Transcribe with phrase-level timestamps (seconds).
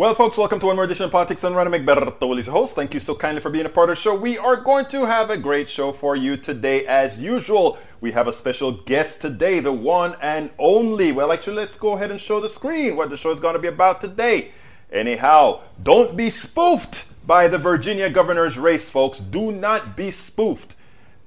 [0.00, 1.44] Well, folks, welcome to one more edition of Politics.
[1.44, 2.74] I'm Egberto Willies, your host.
[2.74, 4.14] Thank you so kindly for being a part of the show.
[4.14, 7.76] We are going to have a great show for you today, as usual.
[8.00, 11.12] We have a special guest today, the one and only.
[11.12, 13.60] Well, actually, let's go ahead and show the screen what the show is going to
[13.60, 14.52] be about today.
[14.90, 19.20] Anyhow, don't be spoofed by the Virginia governor's race, folks.
[19.20, 20.76] Do not be spoofed.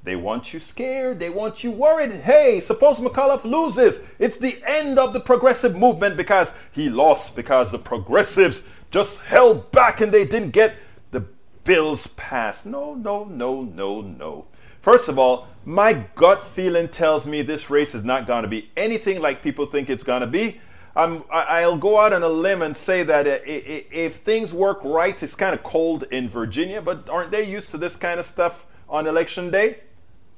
[0.04, 1.20] They want you scared.
[1.20, 2.12] They want you worried.
[2.12, 4.02] Hey, suppose McAuliffe loses.
[4.20, 9.72] It's the end of the progressive movement because he lost because the progressives just held
[9.72, 10.76] back and they didn't get
[11.12, 11.26] the
[11.64, 12.66] bills passed.
[12.66, 14.46] No, no, no, no, no.
[14.82, 18.70] First of all, my gut feeling tells me this race is not going to be
[18.76, 20.60] anything like people think it's going to be.
[20.96, 25.24] Um, I, will go out on a limb and say that if things work right,
[25.24, 28.68] it's kind of cold in Virginia, but aren't they used to this kind of stuff
[28.90, 29.78] on election day?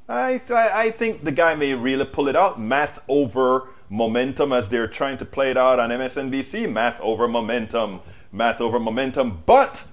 [0.08, 2.60] I, th- I think the guy may really pull it out.
[2.60, 6.72] Math over momentum as they're trying to play it out on MSNBC.
[6.72, 8.02] Math over momentum.
[8.32, 9.42] Math over momentum.
[9.48, 9.84] But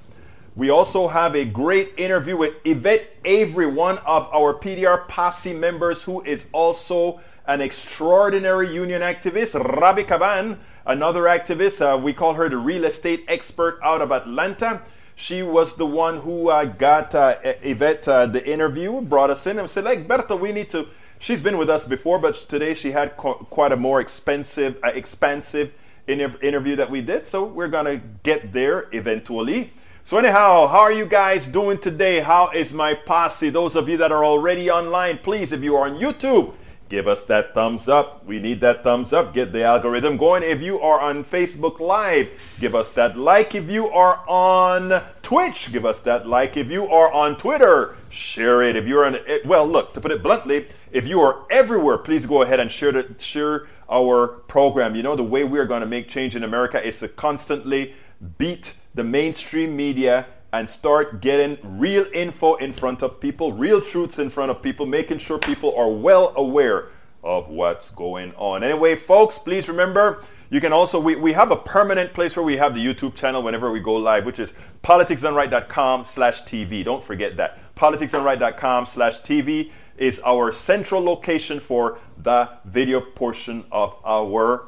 [0.55, 6.03] we also have a great interview with Yvette Avery, one of our PDR posse members
[6.03, 9.55] who is also an extraordinary union activist.
[9.81, 11.81] Robbie Caban, another activist.
[11.81, 14.83] Uh, we call her the real estate expert out of Atlanta.
[15.23, 19.56] She was the one who uh, got uh, Yvette uh, the interview, brought us in,
[19.61, 20.89] and said, like, Berta, we need to.
[21.20, 24.89] She's been with us before, but today she had qu- quite a more expensive, uh,
[24.89, 25.73] expansive
[26.09, 27.29] inter- interview that we did.
[27.29, 29.73] So we're going to get there eventually.
[30.03, 32.19] So, anyhow, how are you guys doing today?
[32.19, 33.48] How is my posse?
[33.48, 36.55] Those of you that are already online, please, if you are on YouTube,
[36.89, 38.27] give us that thumbs up.
[38.27, 39.33] We need that thumbs up.
[39.33, 40.42] Get the algorithm going.
[40.42, 43.55] If you are on Facebook Live, give us that like.
[43.55, 45.01] If you are on
[45.33, 46.59] Twitch, give us that like.
[46.59, 48.77] If you are on Twitter, share it.
[48.77, 49.17] If you're on,
[49.47, 52.93] well, look, to put it bluntly, if you are everywhere, please go ahead and share
[52.93, 54.95] the, share our program.
[54.95, 57.95] You know, the way we're going to make change in America is to constantly
[58.37, 64.19] beat the mainstream media and start getting real info in front of people, real truths
[64.19, 66.91] in front of people, making sure people are well aware
[67.25, 68.63] of what's going on.
[68.63, 72.58] Anyway, folks, please remember you can also, we, we have a permanent place where we
[72.58, 74.52] have the YouTube channel whenever we go live, which is
[74.83, 76.85] politicsdoneright.com slash TV.
[76.85, 77.74] Don't forget that.
[77.74, 84.67] politicsdoneright.com slash TV is our central location for the video portion of our,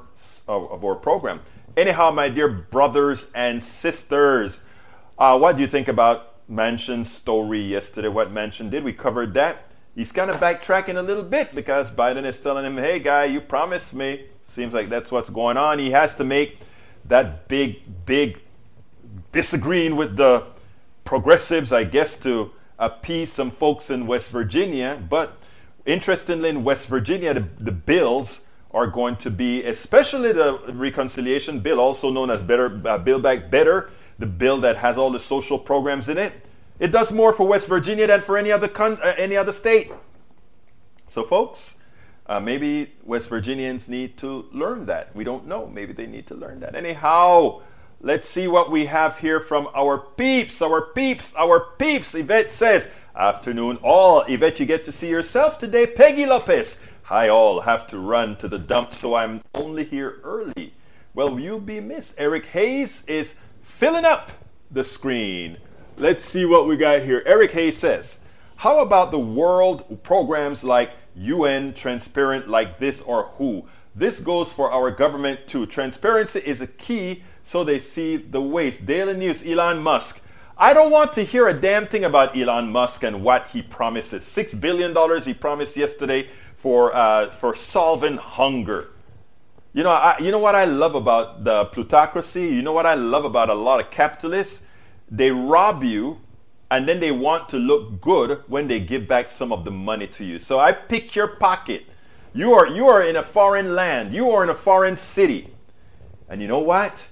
[0.48, 1.42] of our program.
[1.76, 4.62] Anyhow, my dear brothers and sisters,
[5.18, 8.08] uh, what do you think about Manchin's story yesterday?
[8.08, 8.84] What Manchin did?
[8.84, 9.66] We covered that.
[9.94, 13.42] He's kind of backtracking a little bit because Biden is telling him, hey, guy, you
[13.42, 14.28] promised me.
[14.54, 15.80] Seems like that's what's going on.
[15.80, 16.60] He has to make
[17.06, 18.40] that big, big
[19.32, 20.46] disagreeing with the
[21.02, 25.02] progressives, I guess, to appease some folks in West Virginia.
[25.10, 25.36] But
[25.84, 31.80] interestingly, in West Virginia, the, the bills are going to be, especially the reconciliation bill,
[31.80, 33.90] also known as Better uh, Build Back Better,
[34.20, 36.32] the bill that has all the social programs in it.
[36.78, 39.90] It does more for West Virginia than for any other con- uh, any other state.
[41.08, 41.76] So, folks,
[42.26, 45.14] uh, maybe West Virginians need to learn that.
[45.14, 45.66] We don't know.
[45.66, 46.74] Maybe they need to learn that.
[46.74, 47.62] Anyhow,
[48.00, 50.62] let's see what we have here from our peeps.
[50.62, 51.34] Our peeps.
[51.36, 52.14] Our peeps.
[52.14, 54.22] Yvette says, "Afternoon, all.
[54.22, 55.86] Yvette, you get to see yourself today.
[55.86, 56.80] Peggy Lopez.
[57.04, 57.60] Hi, all.
[57.60, 60.72] Have to run to the dump, so I'm only here early.
[61.12, 62.14] Well, you'll be missed.
[62.16, 64.32] Eric Hayes is filling up
[64.70, 65.58] the screen.
[65.96, 67.22] Let's see what we got here.
[67.26, 68.18] Eric Hayes says,
[68.56, 73.66] How about the world programs like UN, Transparent, like this, or WHO?
[73.94, 75.66] This goes for our government too.
[75.66, 78.86] Transparency is a key so they see the waste.
[78.86, 80.20] Daily News, Elon Musk.
[80.56, 84.24] I don't want to hear a damn thing about Elon Musk and what he promises.
[84.24, 88.90] $6 billion he promised yesterday for, uh, for solving hunger.
[89.72, 92.46] You know, I, you know what I love about the plutocracy?
[92.48, 94.62] You know what I love about a lot of capitalists?
[95.10, 96.20] They rob you
[96.74, 100.08] and then they want to look good when they give back some of the money
[100.08, 100.40] to you.
[100.40, 101.86] So I pick your pocket.
[102.32, 104.12] You are you are in a foreign land.
[104.12, 105.54] You are in a foreign city.
[106.28, 107.06] And you know what?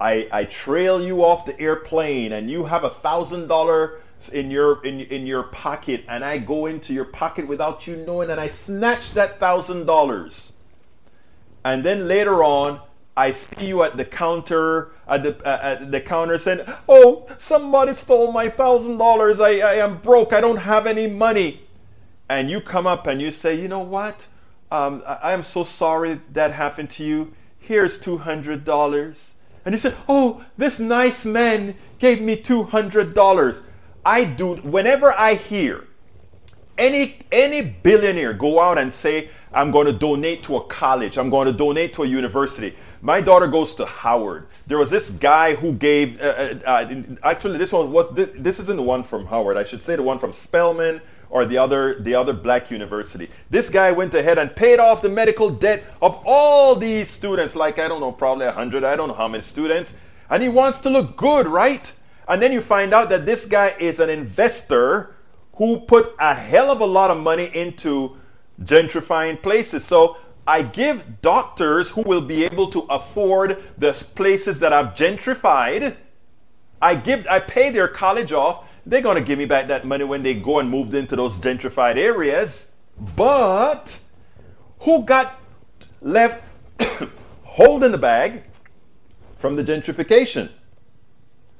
[0.00, 4.00] I, I trail you off the airplane and you have a thousand dollar
[4.32, 8.28] in your in, in your pocket and I go into your pocket without you knowing
[8.28, 10.52] and I snatch that thousand dollars
[11.64, 12.80] and then later on,
[13.16, 18.32] I see you at the counter at the at the counter saying, "Oh, somebody stole
[18.32, 19.40] my thousand dollars.
[19.40, 20.32] I I am broke.
[20.32, 21.62] I don't have any money."
[22.28, 24.26] And you come up and you say, "You know what?
[24.70, 27.32] Um, I, I am so sorry that happened to you.
[27.58, 29.32] Here's two hundred dollars."
[29.64, 33.62] And he said, "Oh, this nice man gave me two hundred dollars."
[34.04, 35.84] I do whenever I hear
[36.78, 41.16] any any billionaire go out and say I'm going to donate to a college.
[41.16, 42.76] I'm going to donate to a university.
[43.00, 44.48] My daughter goes to Howard.
[44.66, 46.20] There was this guy who gave.
[46.20, 48.12] Uh, uh, uh actually, this one was.
[48.14, 49.56] This, this isn't the one from Howard.
[49.56, 53.30] I should say the one from Spelman or the other the other black university.
[53.50, 57.78] This guy went ahead and paid off the medical debt of all these students, like
[57.78, 59.94] I don't know, probably a hundred, I don't know how many students,
[60.30, 61.92] and he wants to look good, right?
[62.28, 65.14] And then you find out that this guy is an investor
[65.54, 68.16] who put a hell of a lot of money into
[68.62, 69.84] gentrifying places.
[69.84, 75.96] So I give doctors who will be able to afford the places that I've gentrified.
[76.80, 80.04] I give I pay their college off they're going to give me back that money
[80.04, 82.72] when they go and moved into those gentrified areas.
[83.16, 83.98] But
[84.80, 85.40] who got
[86.00, 86.42] left
[87.42, 88.44] holding the bag
[89.38, 90.50] from the gentrification?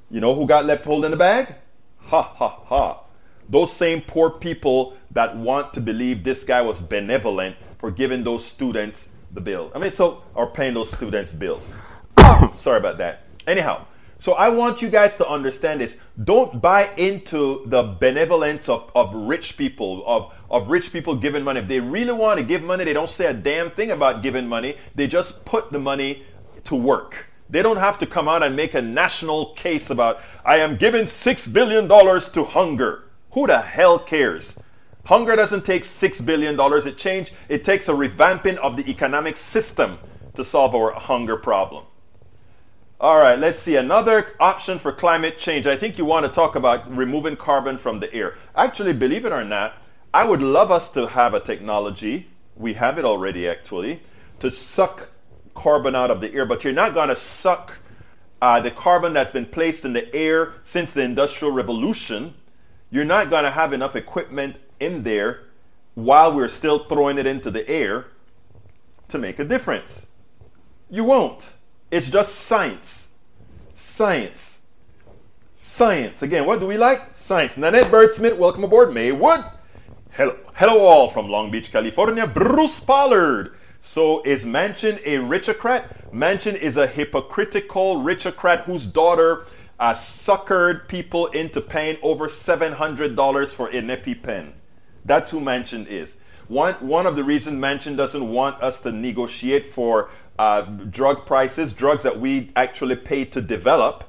[0.09, 1.53] You know who got left holding the bag?
[1.99, 3.03] Ha ha ha.
[3.49, 8.45] Those same poor people that want to believe this guy was benevolent for giving those
[8.45, 9.71] students the bill.
[9.75, 11.69] I mean, so, or paying those students' bills.
[12.57, 13.25] Sorry about that.
[13.47, 13.87] Anyhow,
[14.19, 15.99] so I want you guys to understand this.
[16.25, 21.61] Don't buy into the benevolence of, of rich people, of, of rich people giving money.
[21.61, 24.49] If they really want to give money, they don't say a damn thing about giving
[24.49, 24.77] money.
[24.95, 26.25] They just put the money
[26.65, 27.27] to work.
[27.49, 31.05] They don't have to come out and make a national case about, I am giving
[31.05, 33.05] $6 billion to hunger.
[33.33, 34.59] Who the hell cares?
[35.07, 36.57] Hunger doesn't take $6 billion.
[36.57, 39.99] to change, it takes a revamping of the economic system
[40.35, 41.85] to solve our hunger problem.
[43.01, 43.77] All right, let's see.
[43.77, 45.67] Another option for climate change.
[45.67, 48.35] I think you want to talk about removing carbon from the air.
[48.57, 49.75] Actually, believe it or not,
[50.13, 54.01] I would love us to have a technology, we have it already actually,
[54.41, 55.11] to suck
[55.55, 57.79] carbon out of the air, but you're not going to suck
[58.43, 62.35] uh, the carbon that's been placed in the air since the Industrial Revolution.
[62.91, 65.45] You're not going to have enough equipment in there
[65.95, 68.07] while we're still throwing it into the air
[69.09, 70.07] to make a difference.
[70.91, 71.53] You won't.
[71.91, 73.13] It's just science.
[73.75, 74.61] Science.
[75.55, 76.23] Science.
[76.23, 77.15] Again, what do we like?
[77.15, 77.57] Science.
[77.57, 78.93] Nanette Bird Smith, welcome aboard.
[78.93, 79.45] May Maywood.
[80.13, 80.37] Hello.
[80.55, 82.27] Hello all from Long Beach, California.
[82.27, 83.57] Bruce Pollard.
[83.81, 86.11] So is Manchin a richocrat?
[86.13, 89.47] Manchin is a hypocritical richocrat whose daughter
[89.79, 94.53] uh, suckered people into paying over $700 for an EpiPen.
[95.07, 96.17] That's who Manchin is.
[96.49, 101.73] One, one of the reasons Manchin doesn't want us to negotiate for uh, drug prices,
[101.73, 104.05] drugs that we actually pay to develop,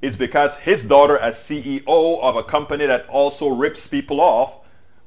[0.00, 4.58] is because his daughter, as CEO of a company that also rips people off,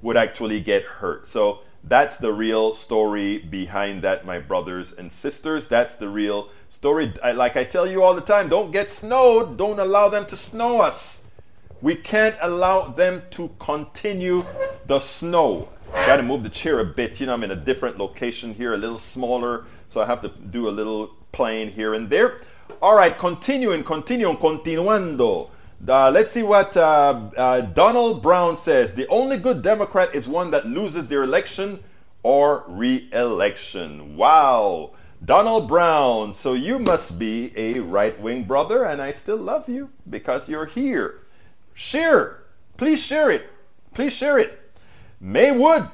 [0.01, 1.27] would actually get hurt.
[1.27, 5.67] So that's the real story behind that, my brothers and sisters.
[5.67, 7.13] That's the real story.
[7.23, 9.57] I, like I tell you all the time, don't get snowed.
[9.57, 11.16] Don't allow them to snow us.
[11.81, 14.45] We can't allow them to continue
[14.85, 15.69] the snow.
[15.91, 17.19] Got to move the chair a bit.
[17.19, 20.29] You know, I'm in a different location here, a little smaller so I have to
[20.29, 22.41] do a little playing here and there.
[22.81, 25.49] All right, continuing, continuing, continuando.
[25.87, 28.93] Uh, let's see what uh, uh, Donald Brown says.
[28.93, 31.83] The only good Democrat is one that loses their election
[32.23, 34.17] or re election.
[34.17, 34.91] Wow.
[35.23, 39.89] Donald Brown, so you must be a right wing brother, and I still love you
[40.07, 41.21] because you're here.
[41.77, 42.39] Share.
[42.75, 43.47] Please share it.
[43.93, 44.59] Please share it.
[45.21, 45.87] Maywood,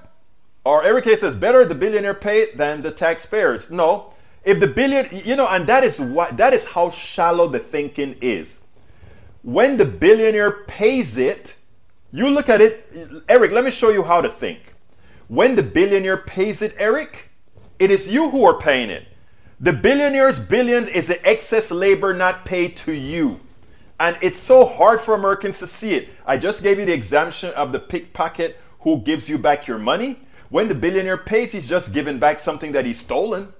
[0.63, 3.69] or Eric K says, better the billionaire pay than the taxpayers.
[3.69, 4.13] No.
[4.45, 8.16] If the billion, you know, and that is what that is how shallow the thinking
[8.21, 8.59] is.
[9.42, 11.57] When the billionaire pays it,
[12.13, 12.87] you look at it,
[13.28, 14.59] Eric, let me show you how to think.
[15.28, 17.30] When the billionaire pays it, Eric,
[17.78, 19.06] it is you who are paying it.
[19.59, 23.42] The billionaire's billions is the excess labor not paid to you.
[24.00, 26.09] And it's so hard for Americans to see it.
[26.26, 30.19] I just gave you the exemption of the pickpocket who gives you back your money.
[30.50, 33.54] When the billionaire pays, he's just giving back something that he's stolen.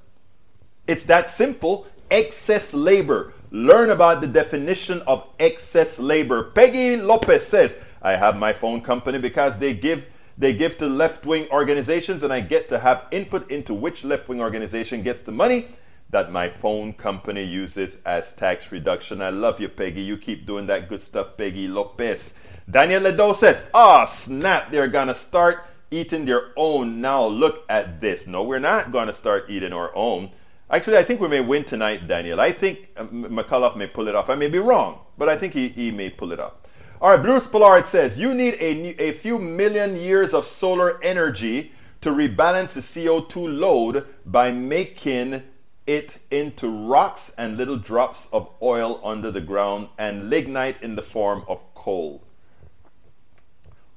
[0.88, 1.88] It's that simple.
[2.12, 3.34] Excess labor.
[3.52, 6.52] Learn about the definition of excess labor.
[6.52, 11.48] Peggy Lopez says, I have my phone company because they give they give to left-wing
[11.52, 15.68] organizations and I get to have input into which left-wing organization gets the money
[16.14, 19.22] that my phone company uses as tax reduction.
[19.22, 20.02] I love you, Peggy.
[20.02, 22.36] You keep doing that good stuff, Peggy Lopez.
[22.70, 27.02] Daniel Ledo says, oh, snap, they're gonna start eating their own.
[27.02, 28.28] Now look at this.
[28.28, 30.32] No, we're not going to start eating our own.
[30.70, 32.42] Actually, I think we may win tonight, Daniel.
[32.42, 34.30] I think uh, McAuliffe may pull it off.
[34.30, 36.54] I may be wrong, but I think he, he may pull it off.
[37.00, 41.74] All right, Bruce Pollard says you need a, a few million years of solar energy
[42.02, 45.44] to rebalance the CO2 load by making
[45.86, 51.02] it into rocks and little drops of oil under the ground and lignite in the
[51.02, 52.24] form of coal.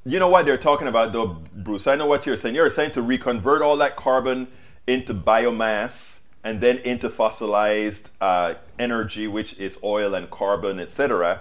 [0.04, 1.86] You know what they're talking about, though, Bruce?
[1.86, 2.54] I know what you're saying.
[2.54, 4.48] You're saying to reconvert all that carbon
[4.86, 11.40] into biomass and then into fossilized uh, energy, which is oil and carbon, etc.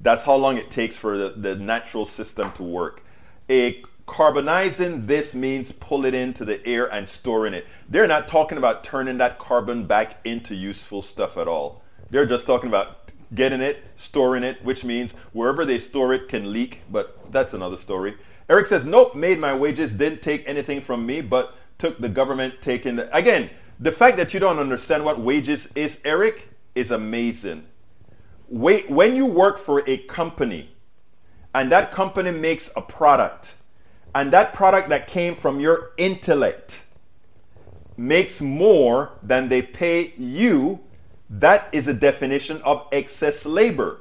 [0.00, 3.04] That's how long it takes for the, the natural system to work.
[3.48, 7.64] A carbonizing this means pull it into the air and storing it.
[7.88, 11.84] They're not talking about turning that carbon back into useful stuff at all.
[12.10, 16.52] They're just talking about getting it, storing it, which means wherever they store it can
[16.52, 18.16] leak, but that's another story.
[18.48, 22.54] Eric says, Nope, made my wages, didn't take anything from me, but took the government
[22.60, 23.16] taking the.
[23.16, 23.48] Again,
[23.78, 27.64] the fact that you don't understand what wages is, Eric, is amazing.
[28.48, 30.74] Wait, when you work for a company
[31.54, 33.54] and that company makes a product,
[34.14, 36.84] and that product that came from your intellect
[37.96, 40.80] makes more than they pay you,
[41.28, 44.00] that is a definition of excess labor.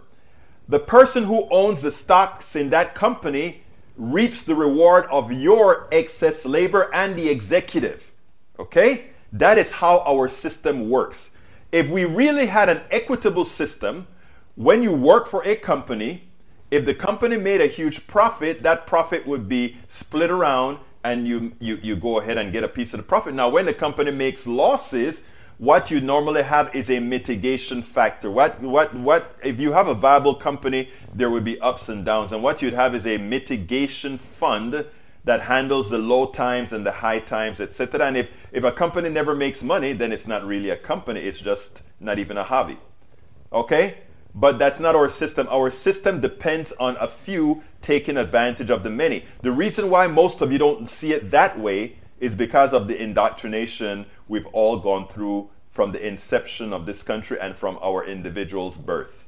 [0.67, 3.63] The person who owns the stocks in that company
[3.97, 8.11] reaps the reward of your excess labor and the executive.
[8.57, 9.07] Okay?
[9.33, 11.31] That is how our system works.
[11.71, 14.07] If we really had an equitable system,
[14.55, 16.28] when you work for a company,
[16.71, 21.53] if the company made a huge profit, that profit would be split around and you,
[21.59, 23.33] you, you go ahead and get a piece of the profit.
[23.33, 25.23] Now, when the company makes losses,
[25.57, 28.29] what you normally have is a mitigation factor.
[28.29, 32.31] What, what, what, if you have a viable company, there would be ups and downs.
[32.31, 34.85] And what you'd have is a mitigation fund
[35.25, 38.05] that handles the low times and the high times, etc.
[38.05, 41.39] And if, if a company never makes money, then it's not really a company, it's
[41.39, 42.77] just not even a hobby.
[43.51, 43.97] Okay?
[44.35, 45.47] But that's not our system.
[45.49, 49.25] Our system depends on a few taking advantage of the many.
[49.41, 53.01] The reason why most of you don't see it that way is because of the
[53.01, 58.77] indoctrination we've all gone through from the inception of this country and from our individual's
[58.77, 59.25] birth.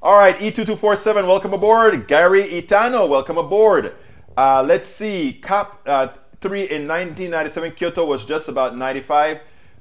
[0.00, 2.06] All right, E2247, welcome aboard.
[2.06, 3.96] Gary Itano, welcome aboard.
[4.36, 6.08] Uh, let's see, COP uh,
[6.40, 9.40] 3 in 1997, Kyoto was just about 95.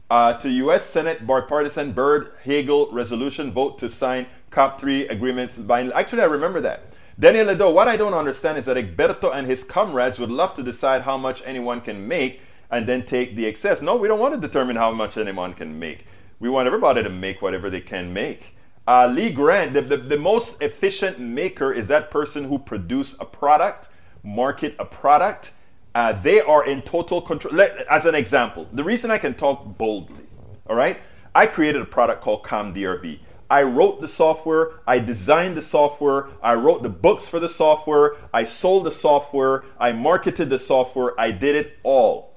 [0.09, 0.85] Uh, to U.S.
[0.85, 5.57] Senate bipartisan Byrd Hagel resolution vote to sign COP3 agreements.
[5.57, 6.93] By, actually, I remember that.
[7.19, 10.63] Daniel Ledo, what I don't understand is that Egberto and his comrades would love to
[10.63, 13.81] decide how much anyone can make and then take the excess.
[13.81, 16.05] No, we don't want to determine how much anyone can make.
[16.39, 18.55] We want everybody to make whatever they can make.
[18.87, 23.25] Uh, Lee Grant, the, the, the most efficient maker is that person who produce a
[23.25, 23.89] product,
[24.23, 25.53] market a product.
[25.95, 27.53] Uh, they are in total control.
[27.53, 30.25] Let, as an example, the reason I can talk boldly,
[30.67, 30.97] all right,
[31.33, 33.19] I created a product called ComDRV.
[33.49, 38.15] I wrote the software, I designed the software, I wrote the books for the software,
[38.33, 42.35] I sold the software, I marketed the software, I did it all.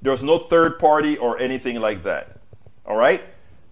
[0.00, 2.40] There was no third party or anything like that.
[2.86, 3.22] All right?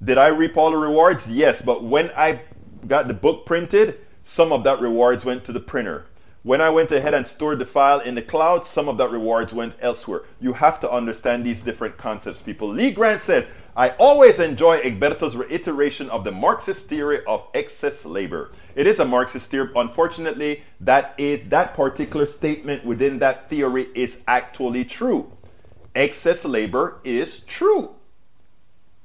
[0.03, 1.29] Did I reap all the rewards?
[1.29, 2.41] Yes, but when I
[2.87, 6.05] got the book printed, some of that rewards went to the printer.
[6.43, 9.53] When I went ahead and stored the file in the cloud, some of that rewards
[9.53, 10.23] went elsewhere.
[10.41, 12.69] You have to understand these different concepts, people.
[12.69, 18.53] Lee Grant says, I always enjoy Egberto's reiteration of the Marxist theory of excess labor.
[18.75, 19.71] It is a Marxist theory.
[19.77, 25.31] Unfortunately, that is that particular statement within that theory is actually true.
[25.95, 27.97] Excess labor is true.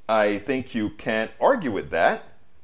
[0.07, 2.23] I think you can't argue with that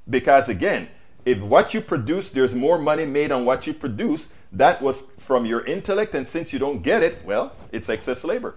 [0.09, 0.87] because again,
[1.25, 5.45] if what you produce, there's more money made on what you produce, that was from
[5.45, 8.55] your intellect, and since you don't get it, well, it's excess labor.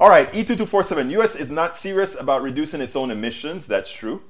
[0.00, 1.10] All right, E2247.
[1.12, 3.66] US is not serious about reducing its own emissions.
[3.66, 4.22] That's true.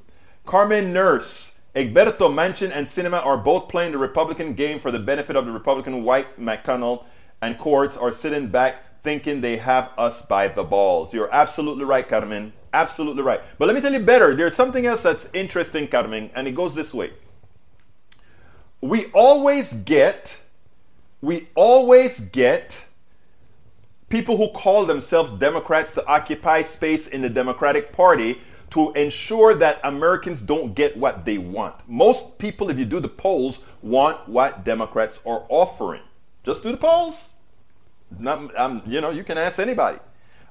[0.45, 1.61] Carmen Nurse.
[1.75, 5.51] Egberto, Manchin, and Sinema are both playing the Republican game for the benefit of the
[5.51, 7.05] Republican white McConnell,
[7.43, 11.13] and courts are sitting back thinking they have us by the balls.
[11.13, 12.53] You're absolutely right, Carmen.
[12.73, 13.41] Absolutely right.
[13.59, 14.35] But let me tell you better.
[14.35, 17.11] There's something else that's interesting, Carmen, and it goes this way.
[18.81, 20.41] We always get,
[21.25, 22.85] we always get
[24.11, 28.41] people who call themselves Democrats to occupy space in the Democratic Party
[28.71, 31.75] to ensure that Americans don't get what they want.
[31.89, 36.03] Most people, if you do the polls, want what Democrats are offering.
[36.45, 37.31] Just do the polls.
[38.19, 39.99] Not, um, you know, you can ask anybody.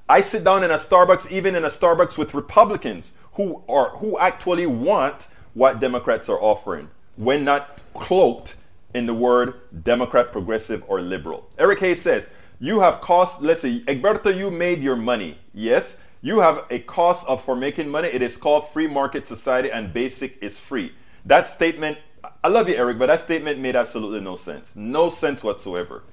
[0.08, 4.18] I sit down in a Starbucks, even in a Starbucks with Republicans who are who
[4.18, 8.56] actually want what Democrats are offering, when not cloaked
[8.94, 11.50] in the word Democrat, progressive, or liberal.
[11.58, 12.28] Eric Hayes says,
[12.60, 15.38] you have cost, let's say, Egberto, you made your money.
[15.52, 18.08] Yes, you have a cost of for making money.
[18.08, 20.92] It is called free market society and basic is free.
[21.26, 21.98] That statement,
[22.42, 24.74] I love you, Eric, but that statement made absolutely no sense.
[24.76, 26.04] No sense whatsoever.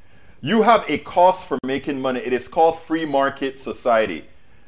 [0.42, 2.20] You have a cost for making money.
[2.20, 4.26] It is called free market society.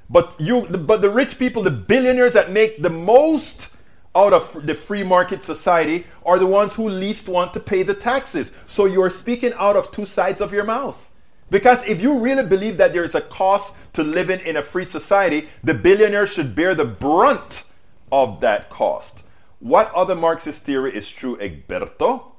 [0.10, 3.73] But you but the rich people, the billionaires that make the most
[4.15, 7.93] out of the free market society are the ones who least want to pay the
[7.93, 8.51] taxes.
[8.67, 11.10] So you're speaking out of two sides of your mouth.
[11.50, 14.86] Because if you really believe that there is a cost to living in a free
[14.86, 17.63] society, the billionaire should bear the brunt
[18.12, 19.24] of that cost.
[19.60, 22.32] What other Marxist theory is true, Egberto?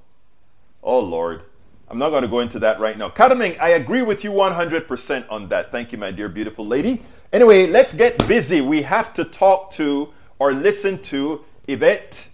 [0.82, 1.42] Oh, Lord.
[1.88, 3.08] I'm not going to go into that right now.
[3.08, 5.70] Kataming, I agree with you 100% on that.
[5.70, 7.02] Thank you, my dear, beautiful lady.
[7.32, 8.60] Anyway, let's get busy.
[8.60, 12.28] We have to talk to or listen to Yvette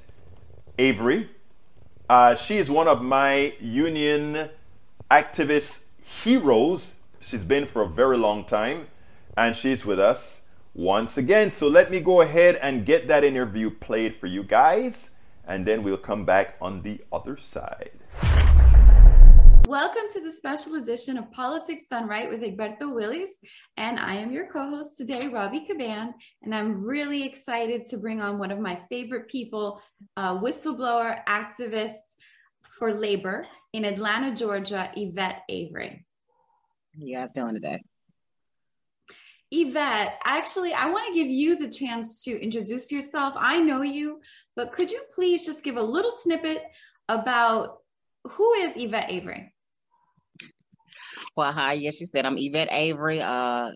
[0.78, 1.28] Avery.
[2.08, 4.48] Uh, she is one of my union
[5.08, 5.82] activist
[6.24, 6.96] heroes.
[7.20, 8.88] She's been for a very long time,
[9.36, 10.40] and she's with us
[10.74, 11.52] once again.
[11.52, 15.10] So let me go ahead and get that interview played for you guys,
[15.46, 17.90] and then we'll come back on the other side.
[19.70, 23.38] Welcome to the special edition of Politics Done Right with Egberto Willies.
[23.76, 26.12] And I am your co host today, Robbie Caban.
[26.42, 29.80] And I'm really excited to bring on one of my favorite people,
[30.16, 32.16] a whistleblower, activist
[32.80, 36.04] for labor in Atlanta, Georgia, Yvette Avery.
[36.96, 37.80] How you guys doing today?
[39.52, 43.34] Yvette, actually, I want to give you the chance to introduce yourself.
[43.36, 44.20] I know you,
[44.56, 46.64] but could you please just give a little snippet
[47.08, 47.76] about
[48.24, 49.54] who is Yvette Avery?
[51.40, 51.72] Well, hi.
[51.72, 53.70] Yes, you said I'm Yvette Avery, uh,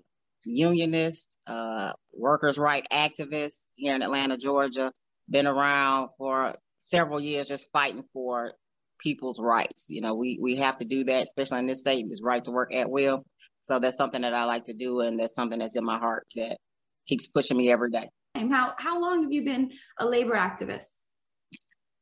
[0.44, 4.92] unionist, uh, workers' right activist here in Atlanta, Georgia.
[5.30, 8.52] Been around for several years, just fighting for
[9.00, 9.86] people's rights.
[9.88, 12.50] You know, we we have to do that, especially in this state, is right to
[12.50, 13.24] work at will.
[13.62, 16.26] So that's something that I like to do, and that's something that's in my heart
[16.36, 16.58] that
[17.08, 18.10] keeps pushing me every day.
[18.34, 20.90] How how long have you been a labor activist?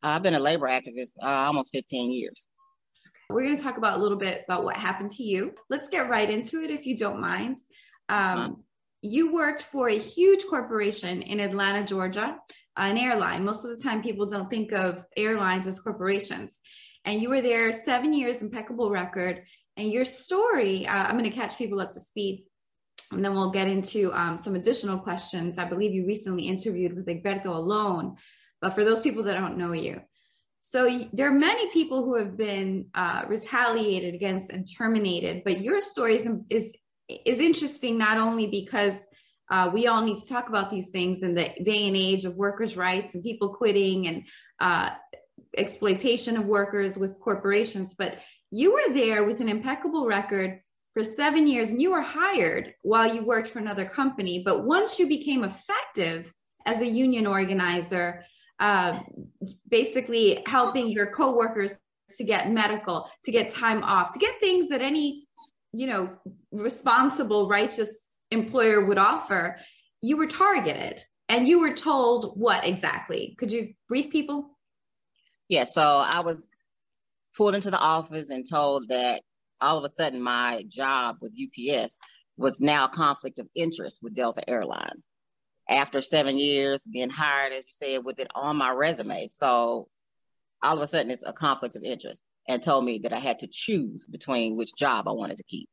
[0.02, 2.48] I've been a labor activist uh, almost 15 years.
[3.32, 5.54] We're going to talk about a little bit about what happened to you.
[5.70, 7.58] Let's get right into it if you don't mind.
[8.08, 8.62] Um,
[9.00, 12.36] you worked for a huge corporation in Atlanta, Georgia,
[12.76, 13.44] an airline.
[13.44, 16.60] Most of the time, people don't think of airlines as corporations.
[17.04, 19.42] And you were there seven years, impeccable record.
[19.76, 22.44] And your story, uh, I'm going to catch people up to speed
[23.12, 25.58] and then we'll get into um, some additional questions.
[25.58, 28.16] I believe you recently interviewed with Egberto alone,
[28.60, 30.00] but for those people that don't know you,
[30.64, 35.80] so there are many people who have been uh, retaliated against and terminated, but your
[35.80, 36.72] story is is,
[37.08, 38.94] is interesting not only because
[39.50, 42.36] uh, we all need to talk about these things in the day and age of
[42.36, 44.22] workers' rights and people quitting and
[44.60, 44.90] uh,
[45.56, 48.18] exploitation of workers with corporations, but
[48.52, 50.60] you were there with an impeccable record
[50.94, 54.44] for seven years and you were hired while you worked for another company.
[54.44, 56.32] But once you became effective
[56.66, 58.24] as a union organizer,
[58.62, 59.00] uh,
[59.68, 61.72] basically helping your coworkers
[62.16, 65.26] to get medical, to get time off, to get things that any,
[65.72, 66.10] you know,
[66.52, 67.90] responsible, righteous
[68.30, 69.58] employer would offer,
[70.00, 73.34] you were targeted and you were told what exactly?
[73.36, 74.56] Could you brief people?
[75.48, 76.48] Yeah, so I was
[77.36, 79.22] pulled into the office and told that
[79.60, 81.96] all of a sudden my job with UPS
[82.36, 85.10] was now a conflict of interest with Delta Airlines
[85.68, 89.28] after seven years being hired, as you said, with it on my resume.
[89.28, 89.88] So
[90.62, 93.38] all of a sudden it's a conflict of interest and told me that I had
[93.40, 95.68] to choose between which job I wanted to keep.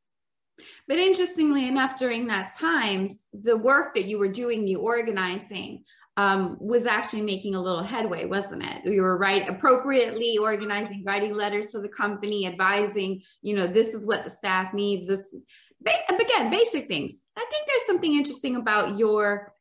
[0.86, 5.84] But interestingly enough, during that time, the work that you were doing, the organizing,
[6.16, 8.84] um, was actually making a little headway, wasn't it?
[8.84, 14.06] You were right appropriately organizing, writing letters to the company, advising, you know, this is
[14.06, 15.06] what the staff needs.
[15.06, 15.34] This,
[15.80, 17.22] again, basic things.
[17.36, 19.54] I think there's something interesting about your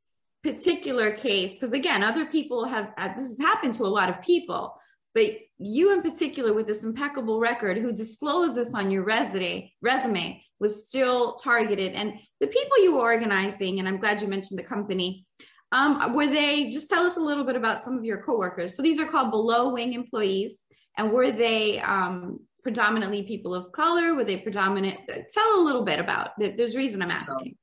[0.43, 4.21] particular case, because again, other people have, uh, this has happened to a lot of
[4.21, 4.73] people,
[5.13, 10.41] but you in particular with this impeccable record who disclosed this on your resume, resume
[10.59, 11.93] was still targeted.
[11.93, 15.25] And the people you were organizing, and I'm glad you mentioned the company,
[15.71, 18.75] um, were they, just tell us a little bit about some of your coworkers.
[18.75, 20.65] So these are called below wing employees.
[20.97, 24.15] And were they um, predominantly people of color?
[24.15, 24.99] Were they predominant?
[25.33, 26.57] Tell a little bit about, that.
[26.57, 27.55] there's reason I'm asking.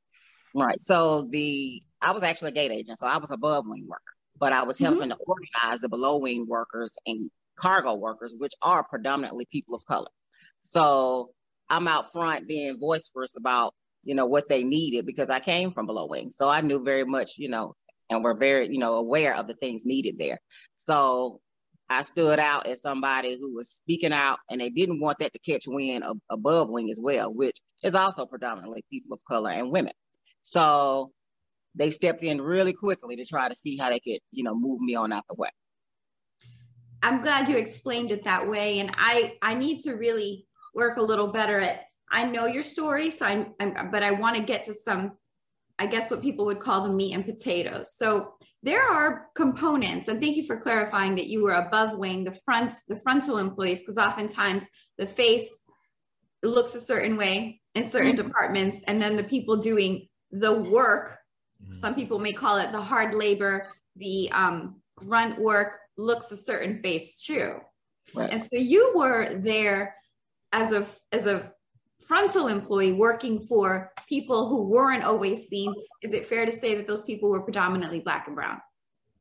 [0.57, 0.81] Right.
[0.81, 4.03] So the I was actually a gate agent, so I was above wing worker,
[4.39, 4.85] but I was mm-hmm.
[4.87, 5.19] helping mm-hmm.
[5.19, 10.09] to organize the below wing workers and cargo workers, which are predominantly people of color.
[10.63, 11.31] So
[11.69, 15.87] I'm out front being voiceless about, you know, what they needed because I came from
[15.87, 16.31] below wing.
[16.33, 17.75] So I knew very much, you know,
[18.09, 20.39] and we're very, you know, aware of the things needed there.
[20.77, 21.41] So
[21.91, 25.39] I stood out as somebody who was speaking out and they didn't want that to
[25.39, 29.71] catch wind of, above wing as well, which is also predominantly people of color and
[29.71, 29.93] women.
[30.47, 31.11] So
[31.75, 34.81] they stepped in really quickly to try to see how they could, you know, move
[34.81, 35.51] me on out the way.
[37.03, 38.79] I'm glad you explained it that way.
[38.79, 43.11] And I, I need to really work a little better at, I know your story.
[43.11, 45.13] So I'm, I'm but I want to get to some,
[45.81, 47.95] I guess what people would call the meat and potatoes.
[47.97, 52.39] So there are components and thank you for clarifying that you were above wing, the
[52.45, 55.65] front, the frontal employees, because oftentimes the face
[56.45, 58.29] looks a certain way in certain mm-hmm.
[58.29, 58.79] departments.
[58.87, 61.19] And then the people doing the work,
[61.63, 61.75] mm-hmm.
[61.75, 66.83] some people may call it the hard labor, the um, grunt work looks a certain
[66.83, 67.57] face too.
[68.15, 68.31] Right.
[68.31, 69.95] And so you were there
[70.53, 71.53] as a as a
[72.07, 75.75] frontal employee working for people who weren't always seen.
[76.03, 78.61] Is it fair to say that those people were predominantly black and brown?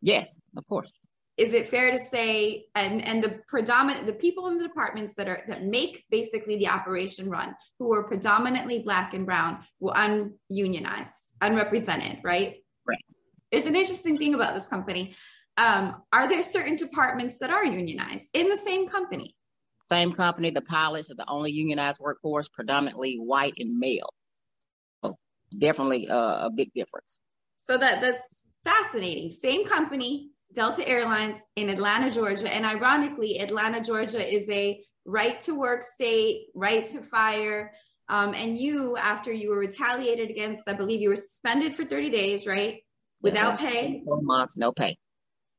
[0.02, 0.94] Yes, of course.
[1.38, 5.28] Is it fair to say and and the predominant the people in the departments that
[5.28, 11.34] are that make basically the operation run who were predominantly black and brown were ununionized,
[11.42, 12.58] unrepresented, right?
[12.88, 13.06] Right.
[13.52, 15.16] There's an interesting thing about this company.
[15.58, 19.36] Um, are there certain departments that are unionized in the same company?
[19.82, 24.10] Same company, the pilots are the only unionized workforce, predominantly white and male.
[25.04, 25.18] So
[25.58, 27.22] definitely uh, a big difference.
[27.58, 29.32] So that that's fascinating.
[29.32, 35.54] Same company, Delta Airlines in Atlanta, Georgia, and ironically, Atlanta, Georgia is a right to
[35.54, 37.74] work state, right to fire.
[38.08, 42.10] Um, and you, after you were retaliated against, I believe you were suspended for 30
[42.10, 42.80] days, right?
[43.22, 44.02] Without pay.
[44.06, 44.98] One month, no pay.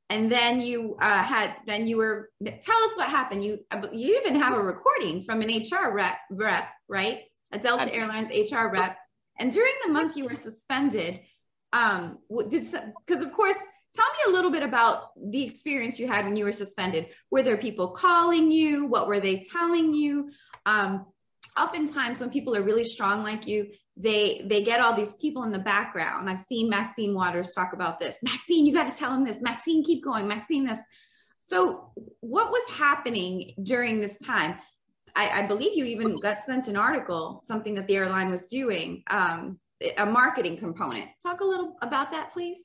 [0.08, 3.42] And then you uh, had then you were tell us what happened.
[3.42, 3.58] You
[3.92, 7.22] you even have a recording from an hr rep, rep right?
[7.50, 8.96] A delta airlines hr rep.
[9.40, 11.20] And during the month you were suspended
[11.72, 13.56] um because of course
[13.96, 17.06] tell me a little bit about the experience you had when you were suspended.
[17.30, 18.86] Were there people calling you?
[18.86, 20.30] What were they telling you?
[20.66, 21.06] Um
[21.58, 25.52] oftentimes when people are really strong like you they they get all these people in
[25.52, 26.28] the background.
[26.28, 28.16] I've seen maxine waters talk about this.
[28.22, 29.40] Maxine you got to tell him this.
[29.40, 30.28] Maxine keep going.
[30.28, 30.78] Maxine this.
[31.38, 34.58] So what was happening during this time?
[35.14, 39.02] I, I believe you even got sent an article something that the airline was doing
[39.08, 39.58] um,
[39.96, 41.08] a marketing component.
[41.22, 42.58] Talk a little about that please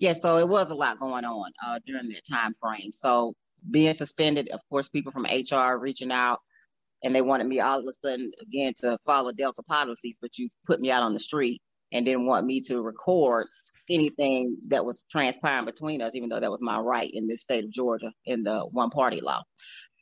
[0.00, 3.34] yeah so it was a lot going on uh, during that time frame so
[3.70, 6.40] being suspended of course people from hr reaching out
[7.02, 10.48] and they wanted me all of a sudden again to follow Delta policies, but you
[10.66, 13.46] put me out on the street and didn't want me to record
[13.88, 17.64] anything that was transpiring between us, even though that was my right in this state
[17.64, 19.42] of Georgia in the one party law.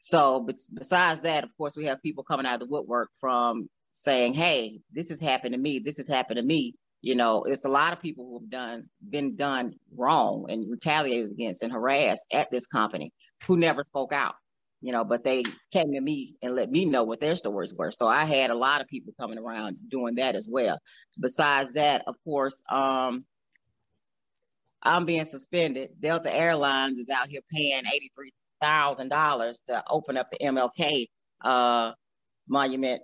[0.00, 3.68] So, but besides that, of course, we have people coming out of the woodwork from
[3.92, 5.80] saying, "Hey, this has happened to me.
[5.80, 8.88] This has happened to me." You know, it's a lot of people who have done
[9.08, 13.12] been done wrong and retaliated against and harassed at this company
[13.46, 14.34] who never spoke out
[14.80, 17.90] you know, but they came to me and let me know what their stories were.
[17.90, 20.78] So I had a lot of people coming around doing that as well.
[21.18, 23.24] Besides that, of course, um,
[24.82, 25.90] I'm being suspended.
[25.98, 31.06] Delta Airlines is out here paying eighty-three thousand dollars to open up the MLK
[31.42, 31.92] uh,
[32.48, 33.02] monument.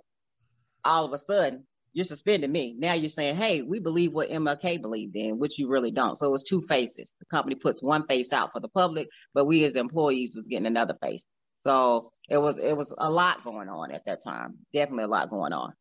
[0.85, 2.75] All of a sudden, you're suspending me.
[2.77, 6.17] Now you're saying, hey, we believe what MLK believed in, which you really don't.
[6.17, 7.13] So it was two faces.
[7.19, 10.65] The company puts one face out for the public, but we as employees was getting
[10.65, 11.23] another face.
[11.59, 14.55] So it was it was a lot going on at that time.
[14.73, 15.73] Definitely a lot going on.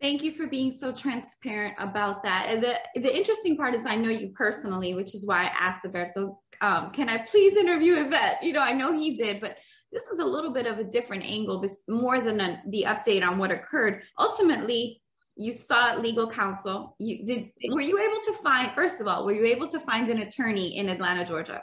[0.00, 2.60] Thank you for being so transparent about that.
[2.60, 6.38] The the interesting part is I know you personally, which is why I asked Alberto,
[6.60, 8.42] um, can I please interview Yvette?
[8.42, 9.56] You know, I know he did, but
[9.92, 13.38] this is a little bit of a different angle, more than a, the update on
[13.38, 14.02] what occurred.
[14.18, 15.00] Ultimately,
[15.38, 16.96] you sought legal counsel.
[16.98, 17.50] You did.
[17.72, 18.70] Were you able to find?
[18.72, 21.62] First of all, were you able to find an attorney in Atlanta, Georgia?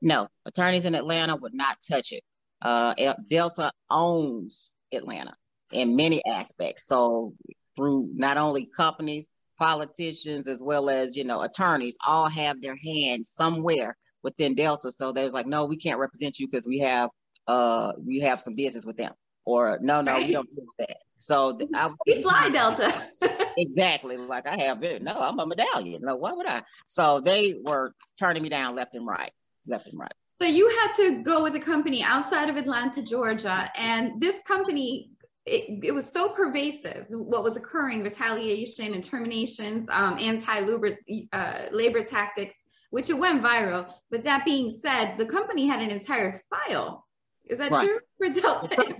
[0.00, 2.22] No, attorneys in Atlanta would not touch it
[2.62, 5.34] uh, Delta owns Atlanta
[5.72, 6.86] in many aspects.
[6.86, 7.34] So
[7.74, 9.26] through not only companies,
[9.58, 14.90] politicians, as well as you know attorneys, all have their hands somewhere within Delta.
[14.92, 17.10] So there's like, no, we can't represent you because we have
[17.46, 19.12] uh we have some business with them,
[19.44, 20.26] or no, no, right.
[20.26, 20.96] we don't do that.
[21.18, 22.92] So I we fly Delta.
[23.56, 24.16] exactly.
[24.16, 25.02] Like I have it.
[25.02, 26.02] No, I'm a medallion.
[26.02, 26.62] No, why would I?
[26.86, 29.32] So they were turning me down left and right,
[29.66, 30.12] left and right.
[30.40, 35.10] So you had to go with a company outside of Atlanta, Georgia, and this company
[35.46, 40.98] it, it, was so pervasive what was occurring retaliation and terminations um, anti-labor
[41.32, 42.56] uh, labor tactics
[42.90, 47.06] which it went viral but that being said the company had an entire file
[47.48, 47.86] is that right.
[47.86, 48.96] true for delta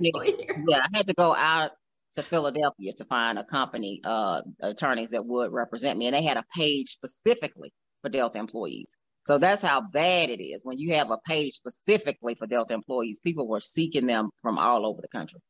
[0.69, 1.73] yeah i had to go out
[2.15, 6.37] to philadelphia to find a company uh, attorneys that would represent me and they had
[6.37, 10.61] a page specifically for delta employees so that's how bad it is.
[10.63, 14.87] When you have a page specifically for Delta employees, people were seeking them from all
[14.87, 15.41] over the country.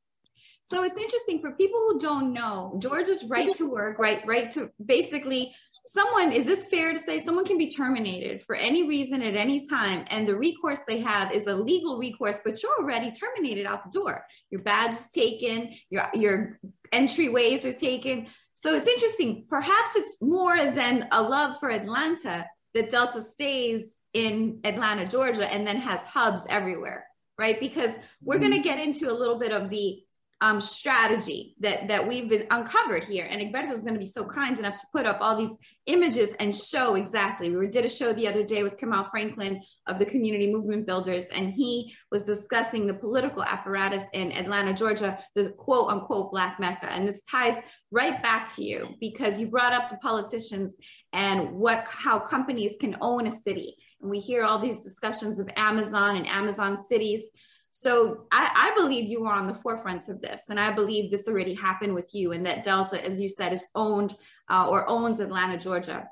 [0.65, 4.71] So it's interesting for people who don't know, Georgia's right to work, right, right to
[4.85, 5.55] basically
[5.93, 9.69] someone, is this fair to say someone can be terminated for any reason at any
[9.69, 10.05] time?
[10.09, 13.99] And the recourse they have is a legal recourse, but you're already terminated out the
[13.99, 14.25] door.
[14.51, 16.59] Your badge is taken, your your
[16.93, 18.27] entryways are taken.
[18.53, 19.47] So it's interesting.
[19.49, 25.67] Perhaps it's more than a love for Atlanta that Delta stays in Atlanta, Georgia, and
[25.67, 27.07] then has hubs everywhere,
[27.39, 27.59] right?
[27.61, 27.91] Because
[28.23, 28.65] we're going to mm-hmm.
[28.65, 30.03] get into a little bit of the
[30.43, 33.27] um, strategy that that we've been uncovered here.
[33.31, 36.35] And Egberto is going to be so kind enough to put up all these images
[36.41, 37.55] and show exactly.
[37.57, 41.25] We did a show the other day with Kamal Franklin of the Community Movement Builders,
[41.35, 46.93] and he was discussing the political apparatus in Atlanta, Georgia, the quote unquote Black Mecca.
[46.93, 47.59] And this ties
[47.91, 50.77] right back to you because you brought up the politicians
[51.15, 53.77] and what how companies can own a city.
[54.03, 57.31] And we hear all these discussions of Amazon and Amazon cities.
[57.79, 61.29] So I, I, believe you are on the forefront of this, and I believe this
[61.29, 64.15] already happened with you, and that Delta, as you said, is owned
[64.51, 66.09] uh, or owns Atlanta, Georgia.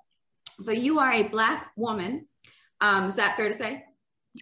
[0.60, 2.26] So you are a black woman.
[2.80, 3.84] Um, is that fair to say?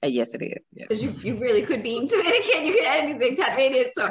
[0.03, 0.65] Uh, yes, it is.
[0.75, 4.11] Because you, you really could be Dominican, you could anything that made it so.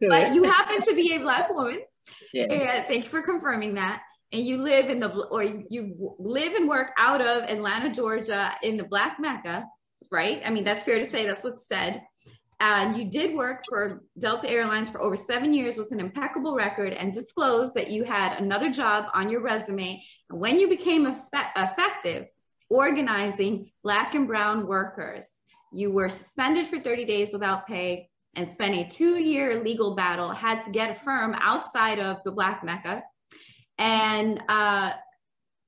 [0.00, 1.80] But you happen to be a black woman.
[2.32, 2.44] Yeah.
[2.44, 4.02] And thank you for confirming that.
[4.32, 8.76] And you live in the or you live and work out of Atlanta, Georgia, in
[8.76, 9.66] the Black Mecca,
[10.10, 10.40] right?
[10.44, 11.26] I mean, that's fair to say.
[11.26, 12.02] That's what's said.
[12.60, 16.92] And you did work for Delta Airlines for over seven years with an impeccable record
[16.92, 20.02] and disclosed that you had another job on your resume.
[20.28, 22.26] And when you became effect- effective
[22.68, 25.26] organizing Black and Brown workers,
[25.72, 30.30] you were suspended for 30 days without pay and spent a two year legal battle,
[30.30, 33.02] had to get a firm outside of the Black Mecca.
[33.78, 34.92] And uh,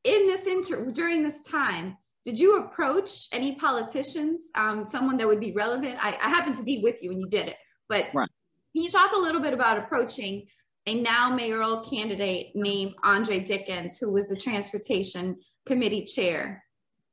[0.05, 5.40] in this inter- during this time, did you approach any politicians, um, someone that would
[5.40, 5.98] be relevant?
[6.00, 7.56] I, I happened to be with you when you did it,
[7.88, 8.28] but right.
[8.74, 10.46] can you talk a little bit about approaching
[10.87, 16.64] a now mayoral candidate named Andre Dickens, who was the transportation committee chair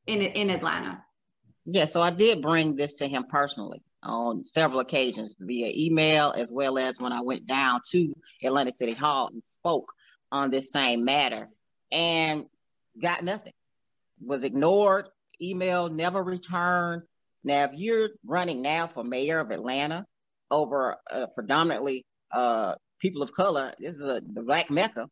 [0.05, 1.03] in, in Atlanta?
[1.65, 6.51] Yeah, so I did bring this to him personally on several occasions via email, as
[6.51, 8.11] well as when I went down to
[8.43, 9.91] Atlanta City Hall and spoke
[10.31, 11.49] on this same matter
[11.91, 12.45] and
[12.99, 13.53] got nothing
[14.23, 15.09] was ignored,
[15.41, 17.03] email never returned.
[17.43, 20.05] Now, if you're running now for mayor of Atlanta
[20.51, 25.07] over uh, predominantly uh, people of color, this is a, the Black Mecca,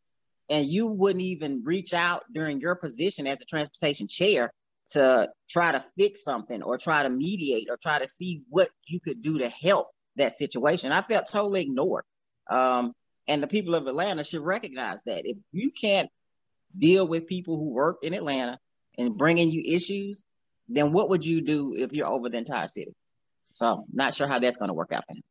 [0.50, 4.52] and you wouldn't even reach out during your position as a transportation chair
[4.90, 9.00] to try to fix something or try to mediate or try to see what you
[9.00, 10.92] could do to help that situation.
[10.92, 12.04] I felt totally ignored.
[12.48, 12.92] Um,
[13.26, 16.10] and the people of Atlanta should recognize that if you can't
[16.76, 18.58] deal with people who work in Atlanta
[18.98, 20.22] and bringing you issues,
[20.68, 22.94] then what would you do if you're over the entire city?
[23.52, 25.22] So not sure how that's going to work out for him.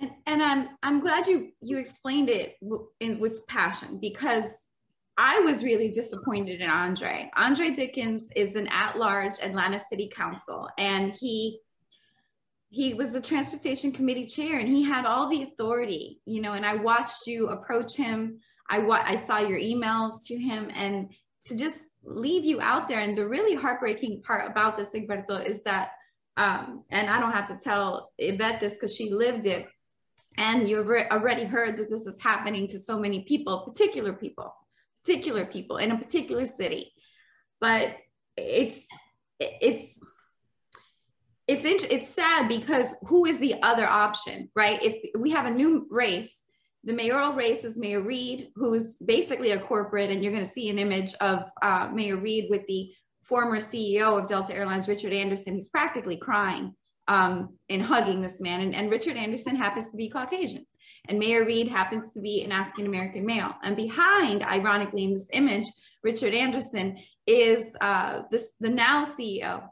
[0.00, 4.68] And, and I'm I'm glad you you explained it w- in, with passion because
[5.16, 7.30] I was really disappointed in Andre.
[7.36, 11.60] Andre Dickens is an at-large Atlanta City Council, and he
[12.70, 16.52] he was the transportation committee chair, and he had all the authority, you know.
[16.52, 18.40] And I watched you approach him.
[18.68, 21.12] I wa- I saw your emails to him, and
[21.46, 23.00] to just leave you out there.
[23.00, 25.90] And the really heartbreaking part about this, Egberto, is that,
[26.36, 29.66] um, and I don't have to tell Yvette this because she lived it.
[30.38, 34.54] And you've already heard that this is happening to so many people, particular people,
[35.04, 36.92] particular people in a particular city.
[37.60, 37.96] But
[38.36, 38.80] it's,
[39.38, 39.98] it's,
[41.48, 44.82] it's it's sad because who is the other option, right?
[44.82, 46.41] If we have a new race
[46.84, 50.68] the mayoral race is Mayor Reed, who's basically a corporate, and you're going to see
[50.68, 52.92] an image of uh, Mayor Reed with the
[53.22, 55.54] former CEO of Delta Airlines, Richard Anderson.
[55.54, 56.74] He's practically crying
[57.08, 58.60] um, and hugging this man.
[58.60, 60.66] And, and Richard Anderson happens to be Caucasian,
[61.08, 63.54] and Mayor Reed happens to be an African American male.
[63.62, 65.66] And behind, ironically, in this image,
[66.02, 69.62] Richard Anderson is uh, this the now CEO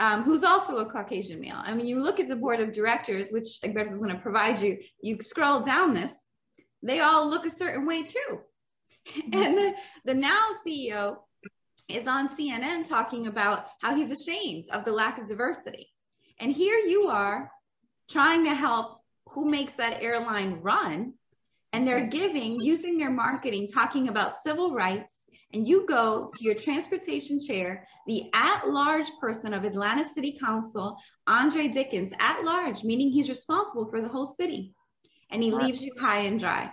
[0.00, 1.56] um, who's also a Caucasian male.
[1.58, 4.60] I mean, you look at the board of directors, which Egberto is going to provide
[4.60, 6.16] you, you scroll down this,
[6.84, 8.40] they all look a certain way too.
[9.08, 9.34] Mm-hmm.
[9.34, 11.16] And the, the now CEO
[11.88, 15.88] is on CNN talking about how he's ashamed of the lack of diversity.
[16.40, 17.50] And here you are
[18.10, 21.14] trying to help who makes that airline run.
[21.72, 25.24] And they're giving, using their marketing, talking about civil rights.
[25.52, 30.96] And you go to your transportation chair, the at large person of Atlanta City Council,
[31.26, 34.72] Andre Dickens, at large, meaning he's responsible for the whole city
[35.30, 36.70] and he leaves you high and dry.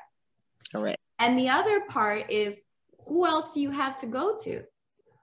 [0.72, 1.00] Correct.
[1.20, 2.60] And the other part is
[3.08, 4.64] who else do you have to go to?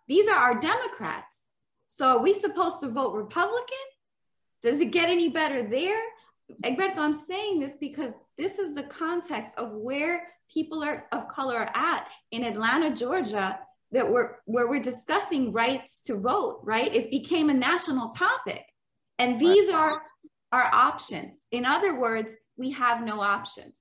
[0.06, 1.40] These are our Democrats.
[1.88, 3.76] So are we supposed to vote Republican?
[4.62, 6.00] Does it get any better there?
[6.64, 11.56] Egberto, I'm saying this because this is the context of where people are, of color
[11.56, 13.58] are at in Atlanta, Georgia,
[13.92, 16.94] that we're where we're discussing rights to vote, right?
[16.94, 18.64] It became a national topic.
[19.18, 20.02] And these are
[20.52, 21.46] our options.
[21.50, 23.80] In other words, we have no options.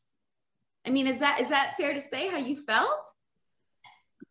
[0.85, 3.03] I mean, is that is that fair to say how you felt?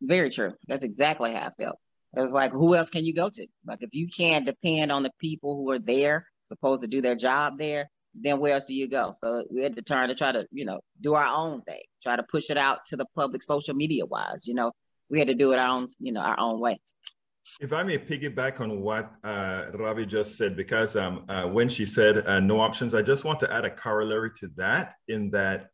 [0.01, 0.55] Very true.
[0.69, 1.77] That's exactly how I felt.
[2.17, 3.47] It was like, who else can you go to?
[3.67, 7.15] Like, if you can't depend on the people who are there, supposed to do their
[7.17, 9.13] job there, then where else do you go?
[9.19, 12.17] So we had to turn to try to, you know, do our own thing, try
[12.17, 14.47] to push it out to the public social media wise.
[14.47, 14.73] You know,
[15.11, 16.81] we had to do it our own, you know, our own way.
[17.59, 21.87] If I may piggyback on what uh, Ravi just said, because um, uh, when she
[21.87, 25.71] said uh, no options, I just want to add a corollary to that in that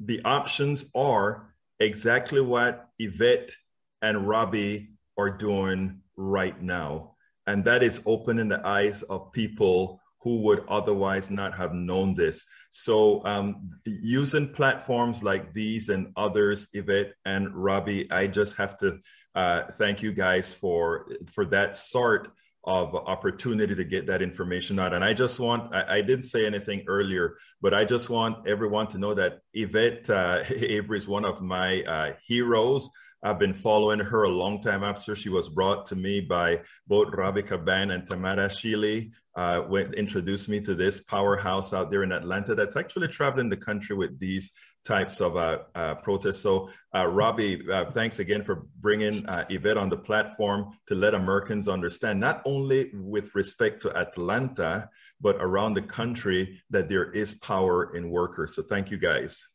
[0.00, 3.52] the options are exactly what Yvette
[4.00, 7.16] and Robbie are doing right now.
[7.46, 12.46] And that is opening the eyes of people who would otherwise not have known this.
[12.70, 19.00] So, um, using platforms like these and others, Yvette and Robbie, I just have to
[19.34, 22.32] uh, thank you guys for for that sort
[22.64, 24.94] of opportunity to get that information out.
[24.94, 28.86] And I just want, I, I, didn't say anything earlier, but I just want everyone
[28.88, 32.88] to know that Yvette uh, Avery is one of my uh, heroes.
[33.24, 37.12] I've been following her a long time after she was brought to me by both
[37.12, 39.64] Robbie Caban and Tamara Sheely, uh,
[39.96, 44.18] introduced me to this powerhouse out there in Atlanta that's actually traveling the country with
[44.18, 44.52] these
[44.84, 46.40] types of uh, uh, protests.
[46.40, 51.14] So, uh, Robbie, uh, thanks again for bringing uh, Yvette on the platform to let
[51.14, 54.88] Americans understand, not only with respect to Atlanta,
[55.20, 58.56] but around the country, that there is power in workers.
[58.56, 59.46] So, thank you guys.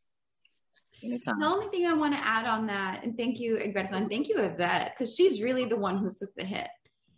[1.04, 1.40] Anytime.
[1.40, 4.30] The only thing I want to add on that, and thank you, Egberto, and thank
[4.30, 6.70] you, Yvette, because she's really the one who took the hit.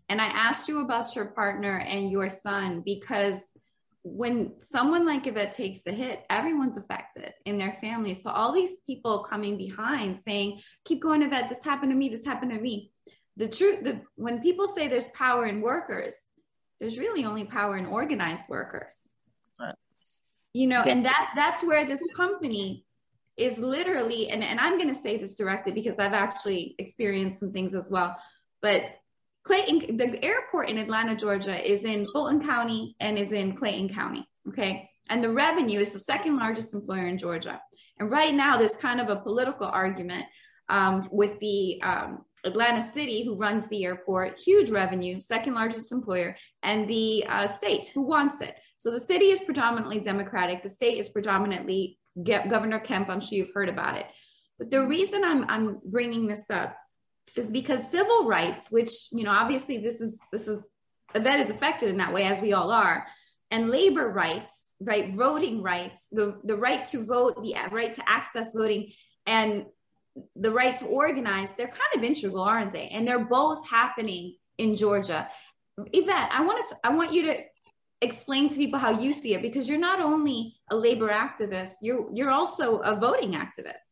[0.10, 3.42] And I asked you about your partner and your son because
[4.04, 8.14] when someone like Yvette takes the hit, everyone's affected in their family.
[8.14, 12.26] So all these people coming behind saying, keep going, Yvette, this happened to me, this
[12.26, 12.92] happened to me.
[13.38, 16.18] The truth, the, when people say there's power in workers,
[16.80, 18.96] there's really only power in organized workers.
[19.60, 19.76] Right.
[20.54, 22.86] You know, and that that's where this company
[23.38, 27.52] is literally, and, and I'm going to say this directly because I've actually experienced some
[27.52, 28.16] things as well,
[28.62, 28.84] but
[29.44, 34.28] Clayton, the airport in Atlanta, Georgia is in Fulton County and is in Clayton County.
[34.48, 34.90] Okay.
[35.10, 37.60] And the revenue is the second largest employer in Georgia.
[38.00, 40.26] And right now, there's kind of a political argument
[40.70, 46.36] um, with the um, Atlanta City, who runs the airport, huge revenue, second largest employer,
[46.64, 48.56] and the uh, state, who wants it.
[48.78, 53.10] So the city is predominantly Democratic, the state is predominantly Governor Kemp.
[53.10, 54.06] I'm sure you've heard about it.
[54.58, 56.76] But the reason I'm, I'm bringing this up
[57.38, 60.64] is because civil rights, which you know, obviously this is this is
[61.16, 63.08] Yvette is affected in that way, as we all are,
[63.52, 68.54] and labor rights, right, voting rights, the the right to vote, the right to access
[68.54, 68.92] voting,
[69.26, 69.66] and
[70.36, 72.88] the right to organize, they're kind of integral, aren't they?
[72.90, 75.30] And they're both happening in Georgia.
[75.94, 77.38] Yvette, I wanted to, I want you to
[78.02, 82.10] explain to people how you see it because you're not only a labor activist, you're
[82.14, 83.89] you're also a voting activist.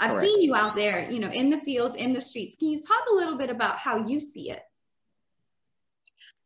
[0.00, 0.26] I've Correct.
[0.26, 2.56] seen you out there, you know, in the fields, in the streets.
[2.56, 4.62] Can you talk a little bit about how you see it?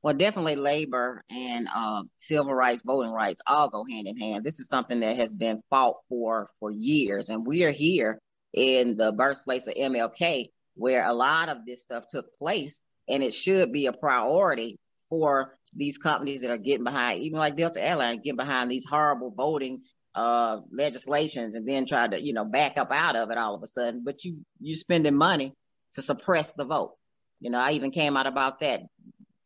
[0.02, 4.44] Well, definitely labor and uh, civil rights, voting rights all go hand in hand.
[4.44, 8.18] This is something that has been fought for for years, and we are here
[8.52, 13.32] in the birthplace of MLK, where a lot of this stuff took place, and it
[13.32, 18.20] should be a priority for these companies that are getting behind, even like Delta Airlines,
[18.22, 19.82] getting behind these horrible voting
[20.14, 23.62] uh, legislations and then try to, you know, back up out of it all of
[23.62, 24.02] a sudden.
[24.04, 25.54] But you you spending money
[25.94, 26.94] to suppress the vote.
[27.40, 28.82] You know, I even came out about that.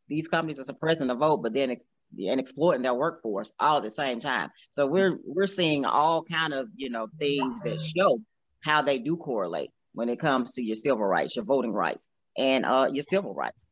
[0.09, 1.85] These companies are suppressing the vote, but then ex-
[2.17, 4.51] and exploiting their workforce all at the same time.
[4.71, 8.21] So we're we're seeing all kind of you know things that show
[8.63, 12.65] how they do correlate when it comes to your civil rights, your voting rights, and
[12.65, 13.67] uh, your civil rights,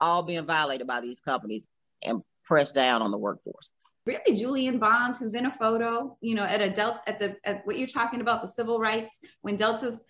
[0.00, 1.66] all being violated by these companies
[2.04, 3.72] and pressed down on the workforce
[4.06, 7.66] really Julian Bond, who's in a photo, you know, at a Delta, at the, at
[7.66, 10.02] what you're talking about, the civil rights, when Delta's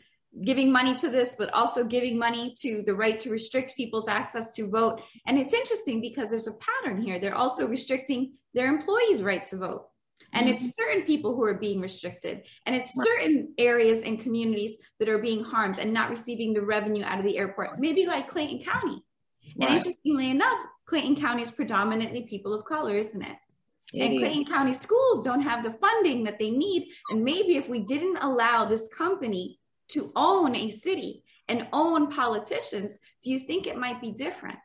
[0.44, 4.54] giving money to this, but also giving money to the right to restrict people's access
[4.54, 5.02] to vote.
[5.26, 7.18] And it's interesting because there's a pattern here.
[7.18, 9.88] They're also restricting their employees' right to vote.
[10.32, 10.56] And mm-hmm.
[10.56, 12.44] it's certain people who are being restricted.
[12.64, 17.04] And it's certain areas and communities that are being harmed and not receiving the revenue
[17.04, 19.04] out of the airport, maybe like Clayton County.
[19.58, 19.68] Right.
[19.68, 23.36] And interestingly enough, Clayton County is predominantly people of color, isn't it?
[23.94, 26.88] And Clayton County schools don't have the funding that they need.
[27.10, 32.98] And maybe if we didn't allow this company to own a city and own politicians,
[33.22, 34.58] do you think it might be different?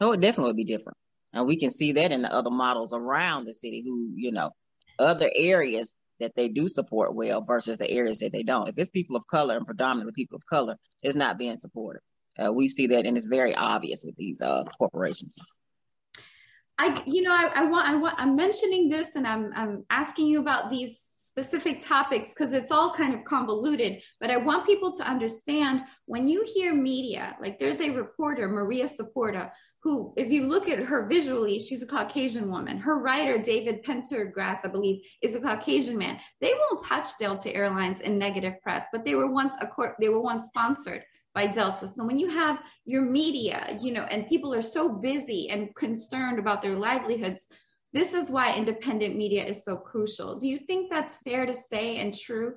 [0.00, 0.96] Oh, it definitely would be different.
[1.32, 4.50] And we can see that in the other models around the city who, you know,
[4.98, 8.68] other areas that they do support well versus the areas that they don't.
[8.68, 12.02] If it's people of color and predominantly people of color, it's not being supported.
[12.38, 15.38] Uh, we see that and it's very obvious with these uh, corporations.
[16.80, 20.28] I, you know, I, I, want, I want, I'm mentioning this and I'm, I'm asking
[20.28, 24.02] you about these specific topics because it's all kind of convoluted.
[24.18, 28.88] But I want people to understand when you hear media, like there's a reporter, Maria
[28.88, 29.50] Saporta,
[29.82, 32.78] who, if you look at her visually, she's a Caucasian woman.
[32.78, 36.18] Her writer, David Pendergrass, I believe, is a Caucasian man.
[36.40, 40.08] They won't touch Delta Airlines in negative press, but they were once a court, they
[40.08, 41.02] were once sponsored
[41.34, 41.86] by Delta.
[41.86, 46.38] So when you have your media, you know, and people are so busy and concerned
[46.38, 47.46] about their livelihoods,
[47.92, 50.36] this is why independent media is so crucial.
[50.36, 52.54] Do you think that's fair to say and true?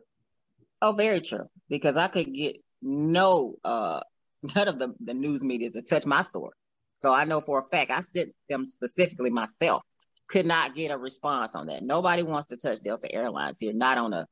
[0.81, 1.47] Oh, very true.
[1.69, 4.01] Because I could get no uh
[4.55, 6.51] none of the, the news media to touch my story.
[6.97, 9.83] So I know for a fact I sent them specifically myself.
[10.27, 11.83] Could not get a response on that.
[11.83, 14.25] Nobody wants to touch Delta Airlines here, not on a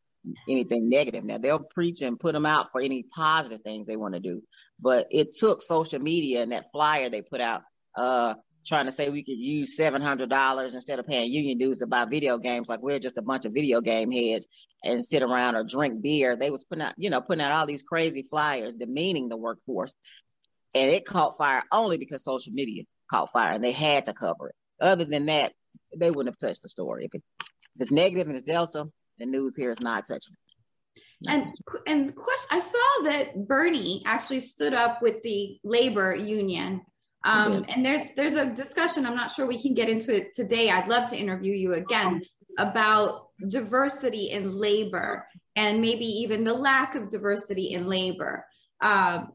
[0.47, 1.23] anything negative.
[1.23, 4.43] Now they'll preach and put them out for any positive things they want to do.
[4.79, 7.63] But it took social media and that flyer they put out,
[7.95, 11.79] uh, trying to say we could use seven hundred dollars instead of paying union dues
[11.79, 14.47] to buy video games, like we're just a bunch of video game heads
[14.83, 16.35] and sit around or drink beer.
[16.35, 19.95] They was putting out, you know, putting out all these crazy flyers demeaning the workforce
[20.73, 24.49] and it caught fire only because social media caught fire and they had to cover
[24.49, 24.55] it.
[24.79, 25.53] Other than that,
[25.95, 27.05] they wouldn't have touched the story.
[27.05, 27.23] If, it,
[27.75, 28.87] if it's negative and it's Delta,
[29.21, 31.01] the news here is not touching it.
[31.29, 31.53] And
[31.85, 36.81] and question I saw that Bernie actually stood up with the labor union.
[37.23, 39.05] Um, and there's there's a discussion.
[39.05, 40.71] I'm not sure we can get into it today.
[40.71, 42.23] I'd love to interview you again
[42.57, 48.45] about diversity in labor and maybe even the lack of diversity in labor.
[48.81, 49.25] Uh,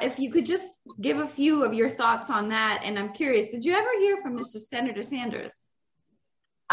[0.00, 2.82] if you could just give a few of your thoughts on that.
[2.84, 4.58] And I'm curious, did you ever hear from Mr.
[4.58, 5.56] Senator Sanders?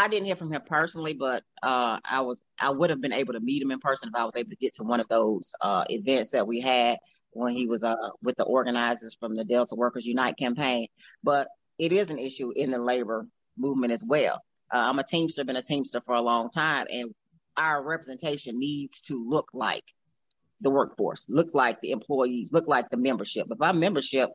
[0.00, 3.34] I didn't hear from him personally, but uh, I was I would have been able
[3.34, 5.52] to meet him in person if I was able to get to one of those
[5.60, 6.96] uh, events that we had
[7.32, 10.86] when he was uh, with the organizers from the Delta Workers Unite campaign.
[11.22, 11.48] But
[11.78, 13.26] it is an issue in the labor
[13.58, 14.40] movement as well.
[14.72, 17.14] Uh, I'm a Teamster, been a Teamster for a long time, and
[17.58, 19.84] our representation needs to look like
[20.62, 23.48] the workforce, look like the employees, look like the membership.
[23.50, 24.30] If our membership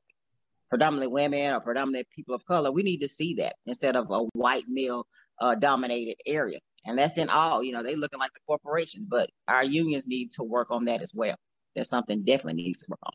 [0.70, 4.20] predominantly women or predominantly people of color, we need to see that instead of a
[4.34, 5.06] white male
[5.40, 6.60] uh, dominated area.
[6.86, 10.32] And that's in all, you know, they looking like the corporations, but our unions need
[10.34, 11.36] to work on that as well.
[11.76, 13.14] That's something definitely needs to work on.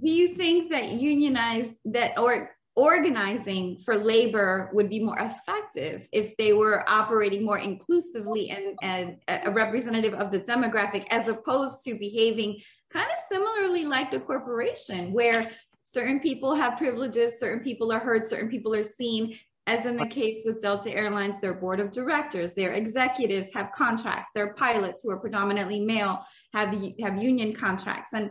[0.00, 6.36] Do you think that unionize that or organizing for labor would be more effective if
[6.36, 11.94] they were operating more inclusively and, and a representative of the demographic as opposed to
[11.94, 12.60] behaving
[12.90, 15.50] kind of similarly like the corporation where
[15.88, 20.06] certain people have privileges certain people are heard certain people are seen as in the
[20.06, 25.10] case with delta airlines their board of directors their executives have contracts their pilots who
[25.10, 28.30] are predominantly male have have union contracts and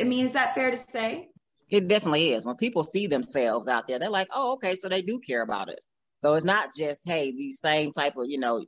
[0.00, 1.28] i mean is that fair to say
[1.70, 2.44] it definitely is.
[2.44, 5.68] When people see themselves out there, they're like, oh, okay, so they do care about
[5.68, 5.88] us.
[6.18, 8.64] So it's not just, hey, these same type of, you know,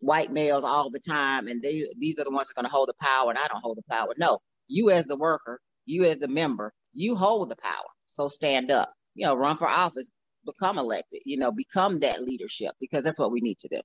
[0.00, 2.74] white males all the time, and they these are the ones that are going to
[2.74, 4.12] hold the power, and I don't hold the power.
[4.18, 7.90] No, you as the worker, you as the member, you hold the power.
[8.06, 8.92] So stand up.
[9.14, 10.10] You know, run for office,
[10.44, 11.20] become elected.
[11.24, 13.80] You know, become that leadership because that's what we need to do.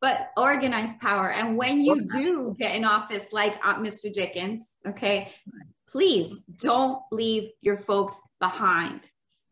[0.00, 4.14] But organized power, and when you do get in office, like uh, Mr.
[4.14, 5.32] Jickens, okay,
[5.88, 9.00] please don't leave your folks behind.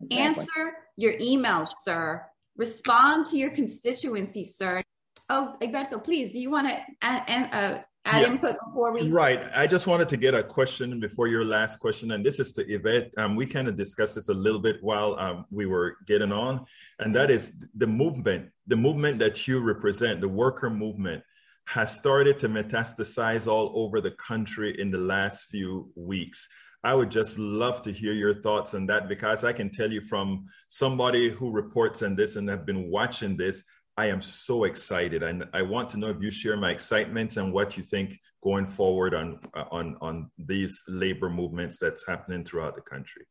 [0.03, 0.19] Exactly.
[0.19, 2.27] Answer your emails, sir.
[2.57, 4.83] Respond to your constituency, sir.
[5.31, 8.29] Oh, Egberto, please, do you want to add, uh, add yeah.
[8.29, 9.09] input before we?
[9.09, 9.43] Right.
[9.55, 12.63] I just wanted to get a question before your last question, and this is to
[12.73, 13.13] Yvette.
[13.17, 16.65] Um, we kind of discussed this a little bit while um, we were getting on,
[16.99, 21.23] and that is the movement, the movement that you represent, the worker movement
[21.67, 26.49] has started to metastasize all over the country in the last few weeks.
[26.83, 30.03] I would just love to hear your thoughts on that because I can tell you
[30.03, 33.65] from somebody who reports on this and have been watching this,
[33.97, 37.53] I am so excited, and I want to know if you share my excitement and
[37.53, 39.39] what you think going forward on
[39.71, 43.25] on on these labor movements that's happening throughout the country.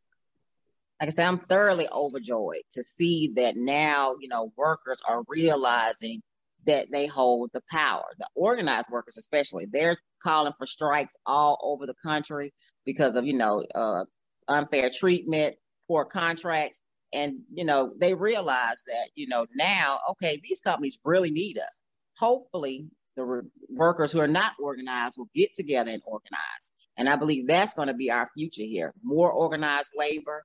[1.01, 6.21] Like I said, I'm thoroughly overjoyed to see that now you know workers are realizing
[6.65, 8.05] that they hold the power.
[8.17, 12.53] The organized workers, especially, they're calling for strikes all over the country
[12.85, 14.05] because of you know uh,
[14.47, 15.57] unfair treatment,
[15.89, 16.81] poor contracts,
[17.13, 21.81] and you know they realize that you know now, okay, these companies really need us.
[22.17, 26.71] Hopefully, the re- workers who are not organized will get together and organize.
[26.97, 28.93] And I believe that's going to be our future here.
[29.03, 30.43] More organized labor,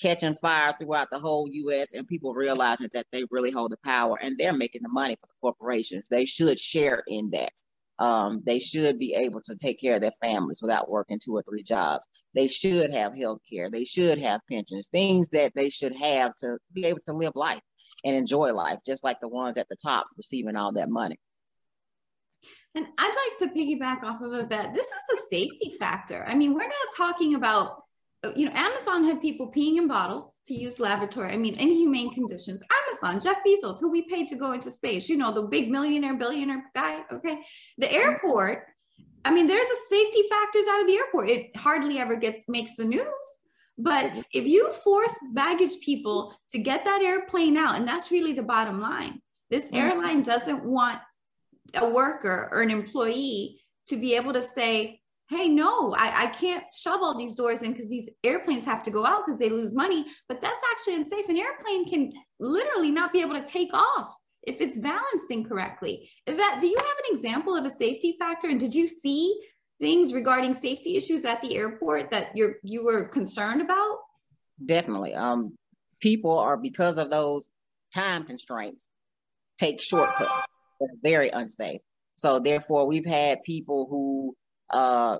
[0.00, 1.92] catching fire throughout the whole U.S.
[1.92, 5.26] and people realizing that they really hold the power and they're making the money for
[5.26, 6.08] the corporations.
[6.08, 7.52] They should share in that.
[7.98, 11.42] Um, they should be able to take care of their families without working two or
[11.42, 12.06] three jobs.
[12.34, 13.70] They should have health care.
[13.70, 17.60] They should have pensions, things that they should have to be able to live life
[18.04, 21.18] and enjoy life, just like the ones at the top receiving all that money.
[22.74, 24.74] And I'd like to piggyback off of that.
[24.74, 26.24] This is a safety factor.
[26.28, 27.82] I mean, we're not talking about,
[28.36, 31.32] you know, Amazon had people peeing in bottles to use laboratory.
[31.32, 32.62] I mean, inhumane conditions.
[32.88, 36.14] Amazon, Jeff Bezos, who we paid to go into space, you know, the big millionaire,
[36.14, 37.02] billionaire guy.
[37.12, 37.40] Okay.
[37.78, 38.64] The airport,
[39.24, 41.30] I mean, there's a safety factors out of the airport.
[41.30, 43.06] It hardly ever gets makes the news.
[43.78, 48.42] But if you force baggage people to get that airplane out, and that's really the
[48.42, 49.20] bottom line,
[49.50, 49.76] this mm-hmm.
[49.76, 50.98] airline doesn't want
[51.74, 56.64] a worker or an employee to be able to say, hey, no, I, I can't
[56.72, 59.74] shove all these doors in because these airplanes have to go out because they lose
[59.74, 60.06] money.
[60.28, 61.28] But that's actually unsafe.
[61.28, 64.14] An airplane can literally not be able to take off
[64.44, 66.10] if it's balanced incorrectly.
[66.26, 68.48] Do you have an example of a safety factor?
[68.48, 69.38] And did you see
[69.80, 73.98] things regarding safety issues at the airport that you're you were concerned about?
[74.64, 75.14] Definitely.
[75.14, 75.56] Um,
[76.00, 77.48] people are because of those
[77.94, 78.88] time constraints
[79.58, 80.48] take shortcuts
[81.02, 81.80] very unsafe.
[82.16, 84.36] So therefore, we've had people who
[84.78, 85.18] uh,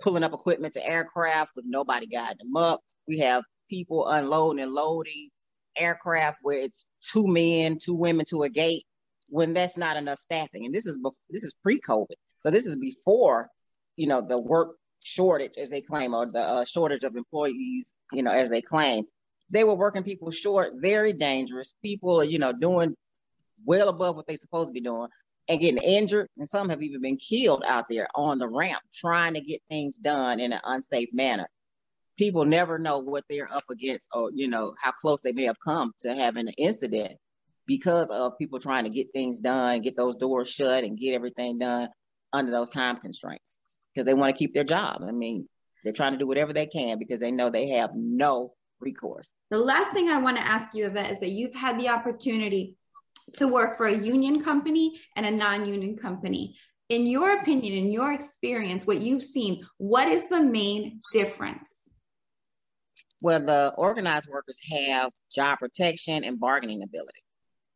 [0.00, 2.80] pulling up equipment to aircraft with nobody guiding them up.
[3.08, 5.30] We have people unloading and loading
[5.76, 8.84] aircraft where it's two men, two women to a gate
[9.28, 10.66] when that's not enough staffing.
[10.66, 13.48] And this is before, this is pre-COVID, so this is before
[13.96, 18.22] you know the work shortage as they claim or the uh, shortage of employees, you
[18.22, 19.04] know, as they claim.
[19.50, 21.74] They were working people short, very dangerous.
[21.82, 22.94] People, you know, doing
[23.64, 25.08] well above what they're supposed to be doing
[25.48, 26.28] and getting injured.
[26.38, 29.96] And some have even been killed out there on the ramp trying to get things
[29.96, 31.48] done in an unsafe manner.
[32.18, 35.58] People never know what they're up against or, you know, how close they may have
[35.58, 37.12] come to having an incident
[37.66, 41.58] because of people trying to get things done, get those doors shut and get everything
[41.58, 41.88] done
[42.32, 43.58] under those time constraints
[43.92, 45.02] because they want to keep their job.
[45.06, 45.48] I mean,
[45.82, 49.32] they're trying to do whatever they can because they know they have no recourse.
[49.50, 52.76] The last thing I want to ask you, Yvette, is that you've had the opportunity
[53.34, 56.56] to work for a union company and a non-union company.
[56.88, 61.74] In your opinion in your experience what you've seen what is the main difference?
[63.20, 67.20] Well the organized workers have job protection and bargaining ability.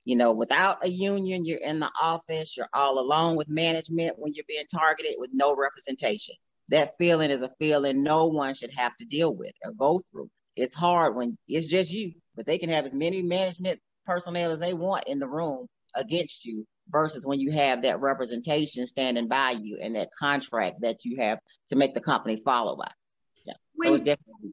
[0.04, 4.34] You know without a union you're in the office you're all alone with management when
[4.34, 6.34] you're being targeted with no representation.
[6.68, 10.28] That feeling is a feeling no one should have to deal with or go through.
[10.56, 14.60] It's hard when it's just you but they can have as many management personnel as
[14.60, 19.50] they want in the room against you versus when you have that representation standing by
[19.50, 21.38] you and that contract that you have
[21.68, 22.90] to make the company follow by.
[23.44, 24.52] Yeah, when, definitely.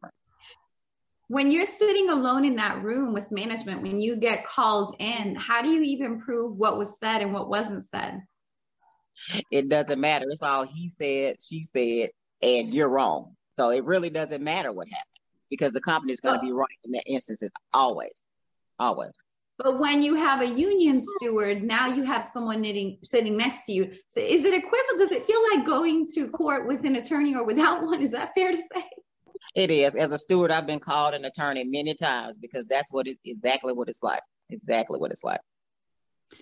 [1.28, 5.62] When you're sitting alone in that room with management, when you get called in, how
[5.62, 8.22] do you even prove what was said and what wasn't said?
[9.52, 10.26] It doesn't matter.
[10.30, 12.10] It's all he said, she said,
[12.42, 13.36] and you're wrong.
[13.56, 15.08] So it really doesn't matter what happened
[15.50, 17.44] because the company is going to be right in that instance.
[17.72, 18.22] Always,
[18.80, 19.14] always.
[19.64, 23.72] But when you have a union steward, now you have someone knitting, sitting next to
[23.72, 23.92] you.
[24.10, 25.00] So is it equivalent?
[25.00, 28.02] Does it feel like going to court with an attorney or without one?
[28.02, 28.84] Is that fair to say?
[29.56, 29.96] It is.
[29.96, 33.72] As a steward, I've been called an attorney many times because that's what it's exactly
[33.72, 34.22] what it's like.
[34.50, 35.40] Exactly what it's like.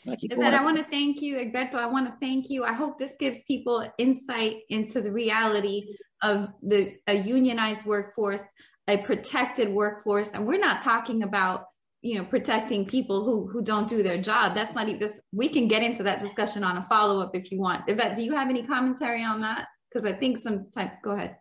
[0.08, 1.76] like I want to thank you, Egberto.
[1.76, 2.64] I want to thank you.
[2.64, 8.42] I hope this gives people insight into the reality of the a unionized workforce,
[8.88, 11.66] a protected workforce, and we're not talking about
[12.02, 14.56] you know protecting people who who don't do their job.
[14.56, 17.84] That's not this we can get into that discussion on a follow-up if you want.
[17.88, 19.68] Yvette do you have any commentary on that?
[19.90, 21.38] Because i think sometimes go ahead.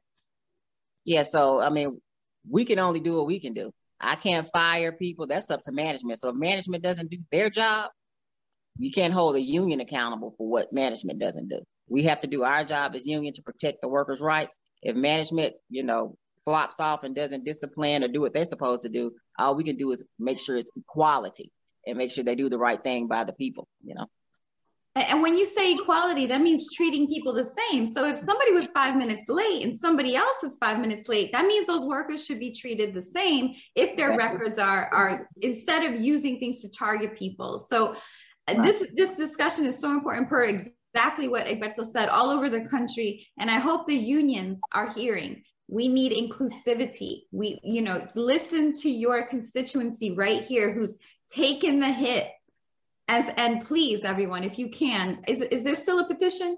[1.04, 2.00] Yeah so i mean
[2.48, 3.70] we can only do what we can do.
[4.00, 6.20] I can't fire people that's up to management.
[6.20, 7.90] So if management doesn't do their job
[8.78, 11.60] you can't hold a union accountable for what management doesn't do.
[11.88, 14.56] We have to do our job as union to protect the workers rights.
[14.82, 18.88] If management you know flops off and doesn't discipline or do what they're supposed to
[18.88, 21.50] do, all we can do is make sure it's equality
[21.86, 24.06] and make sure they do the right thing by the people, you know.
[24.96, 27.86] And when you say equality, that means treating people the same.
[27.86, 31.46] So if somebody was five minutes late and somebody else is five minutes late, that
[31.46, 34.38] means those workers should be treated the same if their exactly.
[34.38, 37.56] records are are instead of using things to target people.
[37.56, 37.94] So
[38.48, 38.62] uh, right.
[38.62, 43.24] this this discussion is so important per exactly what Egberto said all over the country.
[43.38, 47.22] And I hope the unions are hearing we need inclusivity.
[47.30, 50.98] We you know listen to your constituency right here who's
[51.30, 52.28] taken the hit
[53.06, 56.56] as and please everyone if you can is, is there still a petition?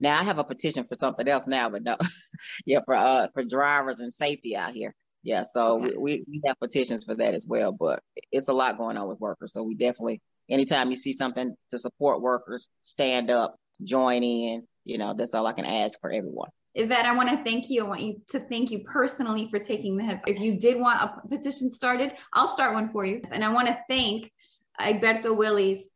[0.00, 1.96] Now i have a petition for something else now but no.
[2.64, 4.94] Yeah for uh for drivers and safety out here.
[5.22, 5.96] Yeah so okay.
[5.98, 8.00] we, we have petitions for that as well but
[8.32, 9.52] it's a lot going on with workers.
[9.52, 14.96] So we definitely anytime you see something to support workers stand up join in you
[14.96, 17.84] know that's all i can ask for everyone Yvette, I want to thank you.
[17.84, 20.24] I want you to thank you personally for taking the hits.
[20.26, 23.22] If you did want a petition started, I'll start one for you.
[23.32, 24.30] And I want to thank
[24.80, 25.90] Egberto Willies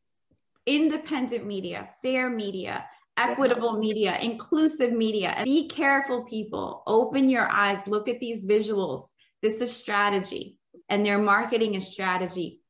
[0.67, 5.41] independent media, fair media, equitable media, inclusive media.
[5.45, 6.83] Be careful, people.
[6.87, 9.03] Open your eyes, look at these visuals.
[9.43, 10.59] This is strategy,
[10.89, 12.61] and their marketing is strategy.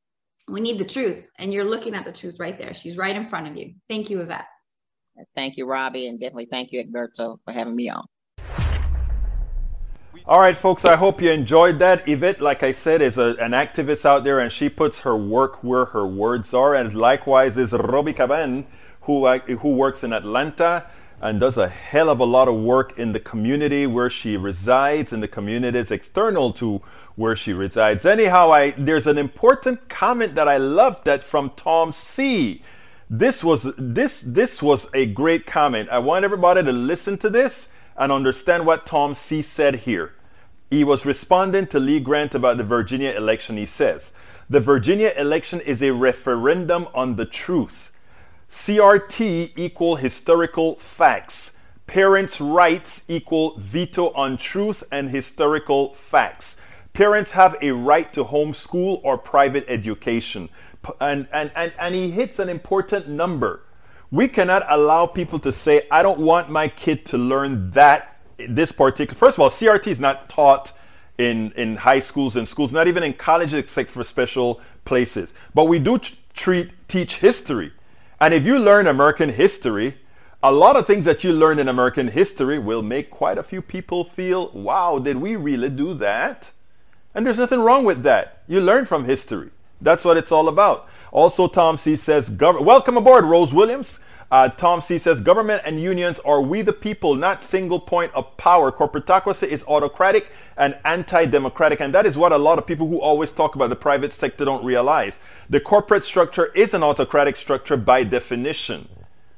[0.48, 2.74] We need the truth, and you're looking at the truth right there.
[2.74, 3.74] She's right in front of you.
[3.88, 4.46] Thank you, Yvette.
[5.34, 8.06] Thank you, Robbie, and definitely thank you, Egberto, for having me on.
[10.26, 12.08] All right, folks, I hope you enjoyed that.
[12.08, 15.62] Yvette, like I said, is a, an activist out there and she puts her work
[15.62, 16.74] where her words are.
[16.74, 18.64] And likewise is Robbie Caban,
[19.02, 20.86] who, uh, who works in Atlanta
[21.20, 25.12] and does a hell of a lot of work in the community where she resides,
[25.12, 26.80] in the communities external to
[27.16, 28.06] where she resides.
[28.06, 32.62] Anyhow, I, there's an important comment that I loved that from Tom C.
[33.10, 35.88] This was this this was a great comment.
[35.90, 40.14] I want everybody to listen to this and understand what Tom C said here.
[40.70, 43.56] He was responding to Lee Grant about the Virginia election.
[43.56, 44.10] He says,
[44.48, 47.92] The Virginia election is a referendum on the truth.
[48.50, 51.52] CRT equal historical facts.
[51.86, 56.56] Parents' rights equal veto on truth and historical facts.
[56.94, 60.48] Parents have a right to homeschool or private education.
[61.00, 63.62] And, and, and, and he hits an important number.
[64.10, 68.18] We cannot allow people to say, I don't want my kid to learn that,
[68.48, 69.18] this particular.
[69.18, 70.72] First of all, CRT is not taught
[71.18, 75.32] in, in high schools and schools, not even in colleges except for special places.
[75.54, 75.98] But we do
[76.34, 77.72] treat, teach history.
[78.20, 79.96] And if you learn American history,
[80.42, 83.62] a lot of things that you learn in American history will make quite a few
[83.62, 86.50] people feel, wow, did we really do that?
[87.14, 88.42] And there's nothing wrong with that.
[88.46, 89.50] You learn from history.
[89.84, 90.88] That's what it's all about.
[91.12, 94.00] Also, Tom C says, Welcome aboard, Rose Williams.
[94.30, 98.36] Uh, Tom C says government and unions are we the people, not single point of
[98.36, 98.72] power.
[98.72, 103.30] Corporatocracy is autocratic and anti-democratic, and that is what a lot of people who always
[103.30, 105.20] talk about the private sector don't realize.
[105.50, 108.88] The corporate structure is an autocratic structure by definition,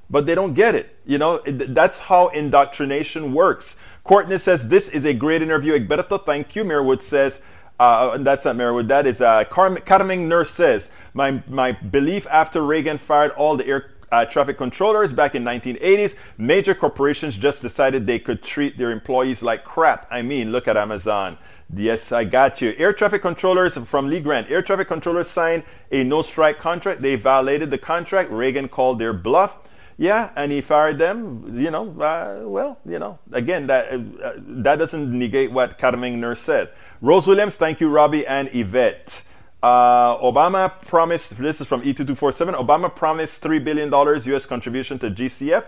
[0.09, 0.97] but they don't get it.
[1.05, 3.77] You know, that's how indoctrination works.
[4.05, 5.79] Courtney says this is a great interview.
[5.79, 6.65] Egberto, thank you.
[6.65, 7.43] Marywood says.
[7.79, 8.89] Uh, that's not Marywood.
[8.89, 13.91] That is uh, Karaming Nurse says my my belief after Reagan fired all the air
[14.13, 19.43] uh, traffic controllers back in 1980s, major corporations just decided they could treat their employees
[19.43, 20.07] like crap.
[20.11, 21.39] I mean, look at Amazon.
[21.75, 22.75] Yes, I got you.
[22.79, 24.49] Air traffic controllers from Lee Grant.
[24.51, 27.03] Air traffic controllers signed a no strike contract.
[27.03, 28.31] They violated the contract.
[28.31, 29.59] Reagan called their bluff.
[29.99, 31.59] Yeah, and he fired them.
[31.59, 36.41] You know, uh, well, you know, again, that uh, that doesn't negate what Karaming Nurse
[36.41, 36.71] said.
[37.03, 39.23] Rose Williams, thank you, Robbie and Yvette.
[39.63, 45.67] Uh, Obama promised, this is from E2247, Obama promised $3 billion US contribution to GCF.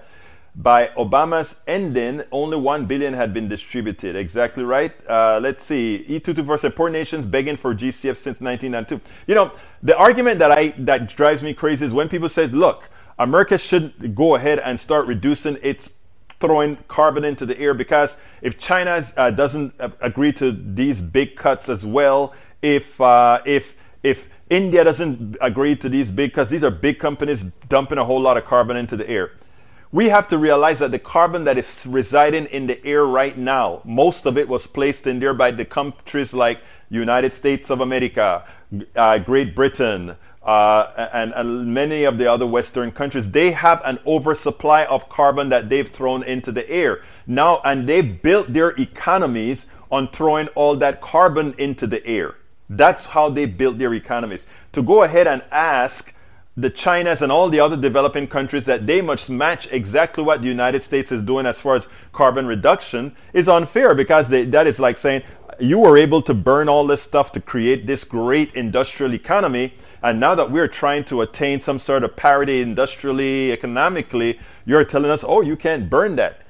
[0.57, 4.17] By Obama's ending, only 1 billion had been distributed.
[4.17, 4.93] Exactly right.
[5.07, 6.05] Uh, let's see.
[6.09, 9.01] E2247, poor nations begging for GCF since 1992.
[9.27, 9.53] You know,
[9.83, 14.15] the argument that, I, that drives me crazy is when people say, look, America should
[14.15, 15.91] go ahead and start reducing its
[16.41, 21.69] throwing carbon into the air because if China uh, doesn't agree to these big cuts
[21.69, 26.71] as well, if uh, if if India doesn't agree to these big, cuts, these are
[26.71, 29.33] big companies dumping a whole lot of carbon into the air.
[29.91, 33.81] We have to realize that the carbon that is residing in the air right now,
[33.85, 36.61] most of it was placed in there by the countries like
[36.91, 38.45] United States of America,
[38.97, 43.99] uh, Great Britain, uh, and, and, many of the other Western countries, they have an
[44.07, 47.03] oversupply of carbon that they've thrown into the air.
[47.31, 52.37] Now, and they've built their economies on throwing all that carbon into the air.
[52.71, 54.47] That's how they built their economies.
[54.73, 56.15] To go ahead and ask
[56.57, 60.49] the Chinas and all the other developing countries that they must match exactly what the
[60.49, 64.81] United States is doing as far as carbon reduction is unfair because they, that is
[64.81, 65.23] like saying
[65.61, 69.75] you were able to burn all this stuff to create this great industrial economy.
[70.03, 75.11] And now that we're trying to attain some sort of parity industrially, economically, you're telling
[75.11, 76.41] us, oh, you can't burn that.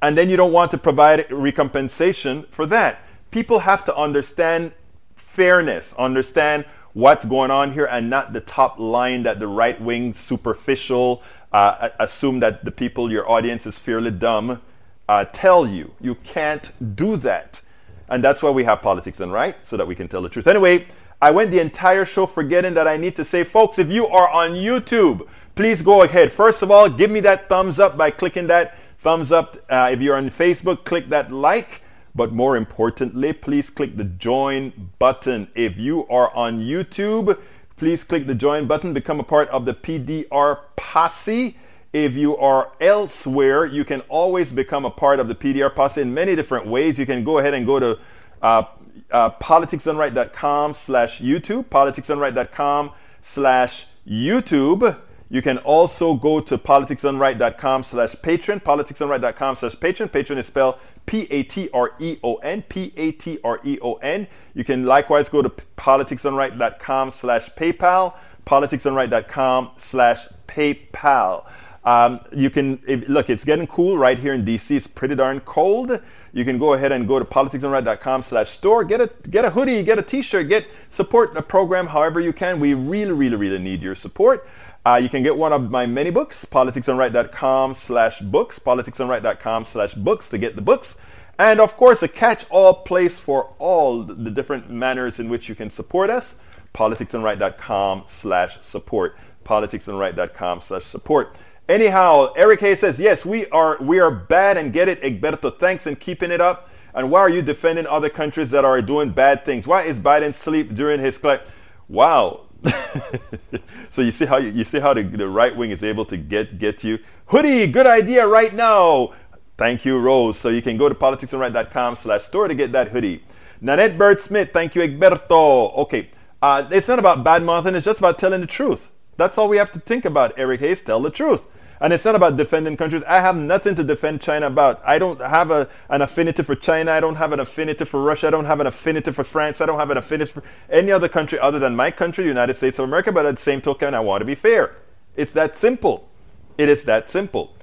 [0.00, 3.00] And then you don't want to provide recompensation for that.
[3.30, 4.72] People have to understand
[5.16, 10.14] fairness, understand what's going on here and not the top line that the right wing
[10.14, 11.22] superficial
[11.52, 14.60] uh, assume that the people, your audience is fairly dumb,
[15.08, 15.92] uh, tell you.
[16.00, 17.60] You can't do that.
[18.08, 20.46] And that's why we have politics and right, so that we can tell the truth.
[20.46, 20.86] Anyway,
[21.20, 24.28] I went the entire show forgetting that I need to say, folks, if you are
[24.30, 26.32] on YouTube, please go ahead.
[26.32, 29.56] First of all, give me that thumbs up by clicking that thumbs up.
[29.68, 31.82] Uh, if you're on Facebook, click that like.
[32.14, 35.48] But more importantly, please click the join button.
[35.54, 37.38] If you are on YouTube,
[37.76, 41.56] please click the join button, become a part of the PDR posse.
[41.92, 46.12] If you are elsewhere, you can always become a part of the PDR posse in
[46.12, 46.98] many different ways.
[46.98, 47.98] You can go ahead and go to
[48.42, 48.64] uh,
[49.10, 52.90] uh, politicsdoneright.com slash YouTube, politicsdoneright.com
[53.22, 54.96] slash YouTube.
[55.30, 60.08] You can also go to politicsdoneright.com slash Patreon, politicsdoneright.com slash Patreon.
[60.08, 64.26] Patreon is spelled P-A-T-R-E-O-N, P-A-T-R-E-O-N.
[64.54, 68.14] You can likewise go to politicsdoneright.com slash PayPal,
[68.46, 71.44] politicsdoneright.com slash PayPal.
[71.84, 73.30] Um, you can if, look.
[73.30, 74.76] It's getting cool right here in DC.
[74.76, 76.02] It's pretty darn cold.
[76.34, 78.84] You can go ahead and go to politicsdoneright.com/store.
[78.84, 82.60] Get a get a hoodie, get a T-shirt, get support the program however you can.
[82.60, 84.46] We really, really, really need your support.
[84.88, 90.96] Uh, you can get one of my many books, politicsdoneright.com/books, politicsdoneright.com/books to get the books.
[91.38, 95.68] And of course, a catch-all place for all the different manners in which you can
[95.68, 96.36] support us.
[96.72, 99.18] politicsdoneright.com/support.
[99.44, 101.36] politicsdoneright.com/support.
[101.68, 105.50] Anyhow, Eric Hayes says, yes, we are we are bad and get it, Egberto.
[105.58, 106.70] Thanks and keeping it up.
[106.94, 109.66] And why are you defending other countries that are doing bad things?
[109.66, 111.42] Why is Biden sleep during his clap?
[111.88, 112.47] Wow.
[113.90, 116.16] so you see how you, you see how the, the right wing is able to
[116.16, 116.98] get get you.
[117.26, 119.12] Hoodie, good idea right now.
[119.56, 120.38] Thank you, Rose.
[120.38, 123.24] So you can go to politicsdoneright.com slash store to get that hoodie.
[123.60, 125.76] Nanette Bird Smith, thank you, Egberto.
[125.78, 126.10] Okay.
[126.40, 128.88] Uh, it's not about bad mouthing, it's just about telling the truth.
[129.16, 130.84] That's all we have to think about, Eric Hayes.
[130.84, 131.42] Tell the truth.
[131.80, 133.02] And it's not about defending countries.
[133.04, 134.82] I have nothing to defend China about.
[134.84, 136.90] I don't have a, an affinity for China.
[136.92, 138.28] I don't have an affinity for Russia.
[138.28, 139.60] I don't have an affinity for France.
[139.60, 142.54] I don't have an affinity for any other country other than my country, the United
[142.54, 143.12] States of America.
[143.12, 144.74] But at the same token, I want to be fair.
[145.16, 146.08] It's that simple.
[146.56, 147.54] It is that simple.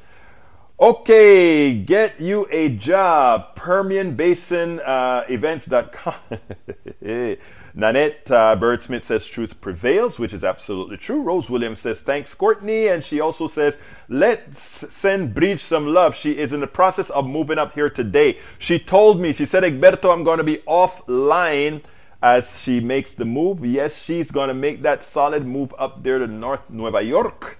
[0.80, 3.56] Okay, get you a job.
[3.56, 6.16] Permian Basin uh, events.com.
[7.78, 11.22] Nanette uh, Birdsmith says truth prevails, which is absolutely true.
[11.22, 12.88] Rose Williams says thanks, Courtney.
[12.88, 16.16] And she also says, let's send Bridge some love.
[16.16, 18.40] She is in the process of moving up here today.
[18.60, 21.84] She told me, she said, Egberto, I'm going to be offline
[22.24, 23.66] as she makes the move.
[23.66, 27.60] Yes, she's going to make that solid move up there to North Nueva York.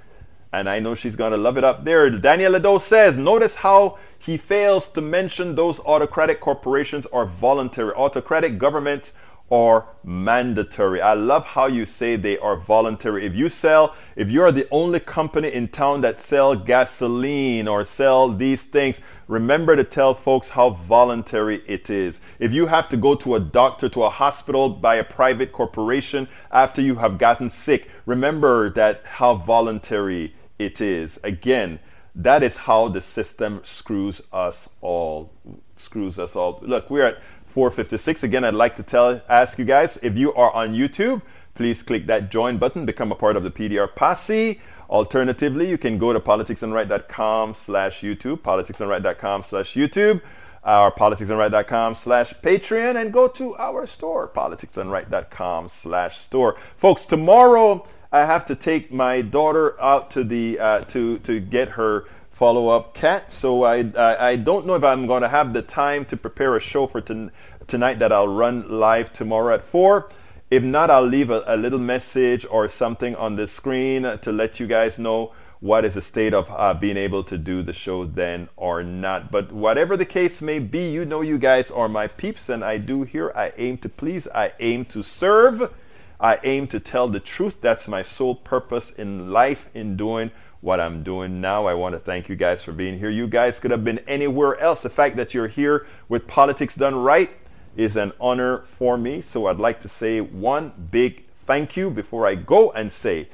[0.54, 2.10] And I know she's going to love it up there.
[2.10, 7.92] Daniel Lado says, notice how he fails to mention those autocratic corporations are voluntary.
[7.94, 9.12] Autocratic governments
[9.52, 11.02] are mandatory.
[11.02, 13.26] I love how you say they are voluntary.
[13.26, 18.30] If you sell, if you're the only company in town that sell gasoline or sell
[18.30, 22.20] these things, remember to tell folks how voluntary it is.
[22.40, 26.28] If you have to go to a doctor, to a hospital by a private corporation
[26.52, 31.20] after you have gotten sick, remember that how voluntary it is.
[31.24, 31.80] Again,
[32.16, 35.34] that is how the system screws us all.
[35.76, 36.60] Screws us all.
[36.62, 37.18] Look, we're at
[37.56, 38.24] 456.
[38.24, 41.22] Again, I'd like to tell, ask you guys if you are on YouTube,
[41.54, 44.60] please click that join button, become a part of the PDR posse.
[44.90, 50.22] Alternatively, you can go to politicsdoneright.com slash YouTube, politicsdoneright.com slash YouTube,
[50.66, 56.58] or politicsdoneright.com slash Patreon, and go to our store, politicsdoneright.com slash store.
[56.76, 61.70] Folks, tomorrow I have to take my daughter out to the uh, to to get
[61.70, 62.04] her
[62.36, 63.32] follow up cat.
[63.32, 66.58] So I, I, I don't know if I'm going to have the time to prepare
[66.58, 67.32] a show for ton,
[67.66, 70.10] tonight that I'll run live tomorrow at 4.
[70.52, 74.60] If not, I'll leave a, a, little message or something on the screen to let
[74.60, 75.32] you guys know
[75.62, 79.32] what is the state of uh, being able to do the show then or not.
[79.32, 82.80] But whatever the case may be, you know you guys are my peeps, and I
[82.80, 83.32] do here.
[83.34, 85.74] I aim to please, I aim to serve,
[86.20, 87.62] I aim to tell the truth.
[87.62, 90.32] That's my sole purpose in life in doing
[90.66, 91.68] what I'm doing now.
[91.68, 93.12] I want to thank you guys for being here.
[93.12, 94.82] You guys could have been anywhere else.
[94.82, 97.30] The fact that you're here with Politics Done Right
[97.78, 99.22] is an honor for me.
[99.22, 103.30] So I'd like to say one big thank you before I go and say,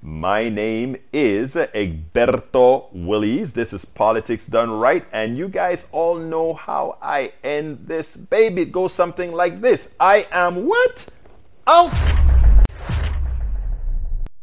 [0.00, 3.52] my name is Egberto Willies.
[3.52, 5.04] This is Politics Done Right.
[5.10, 8.62] And you guys all know how I end this baby.
[8.62, 11.08] It goes something like this I am what?
[11.66, 12.45] Out!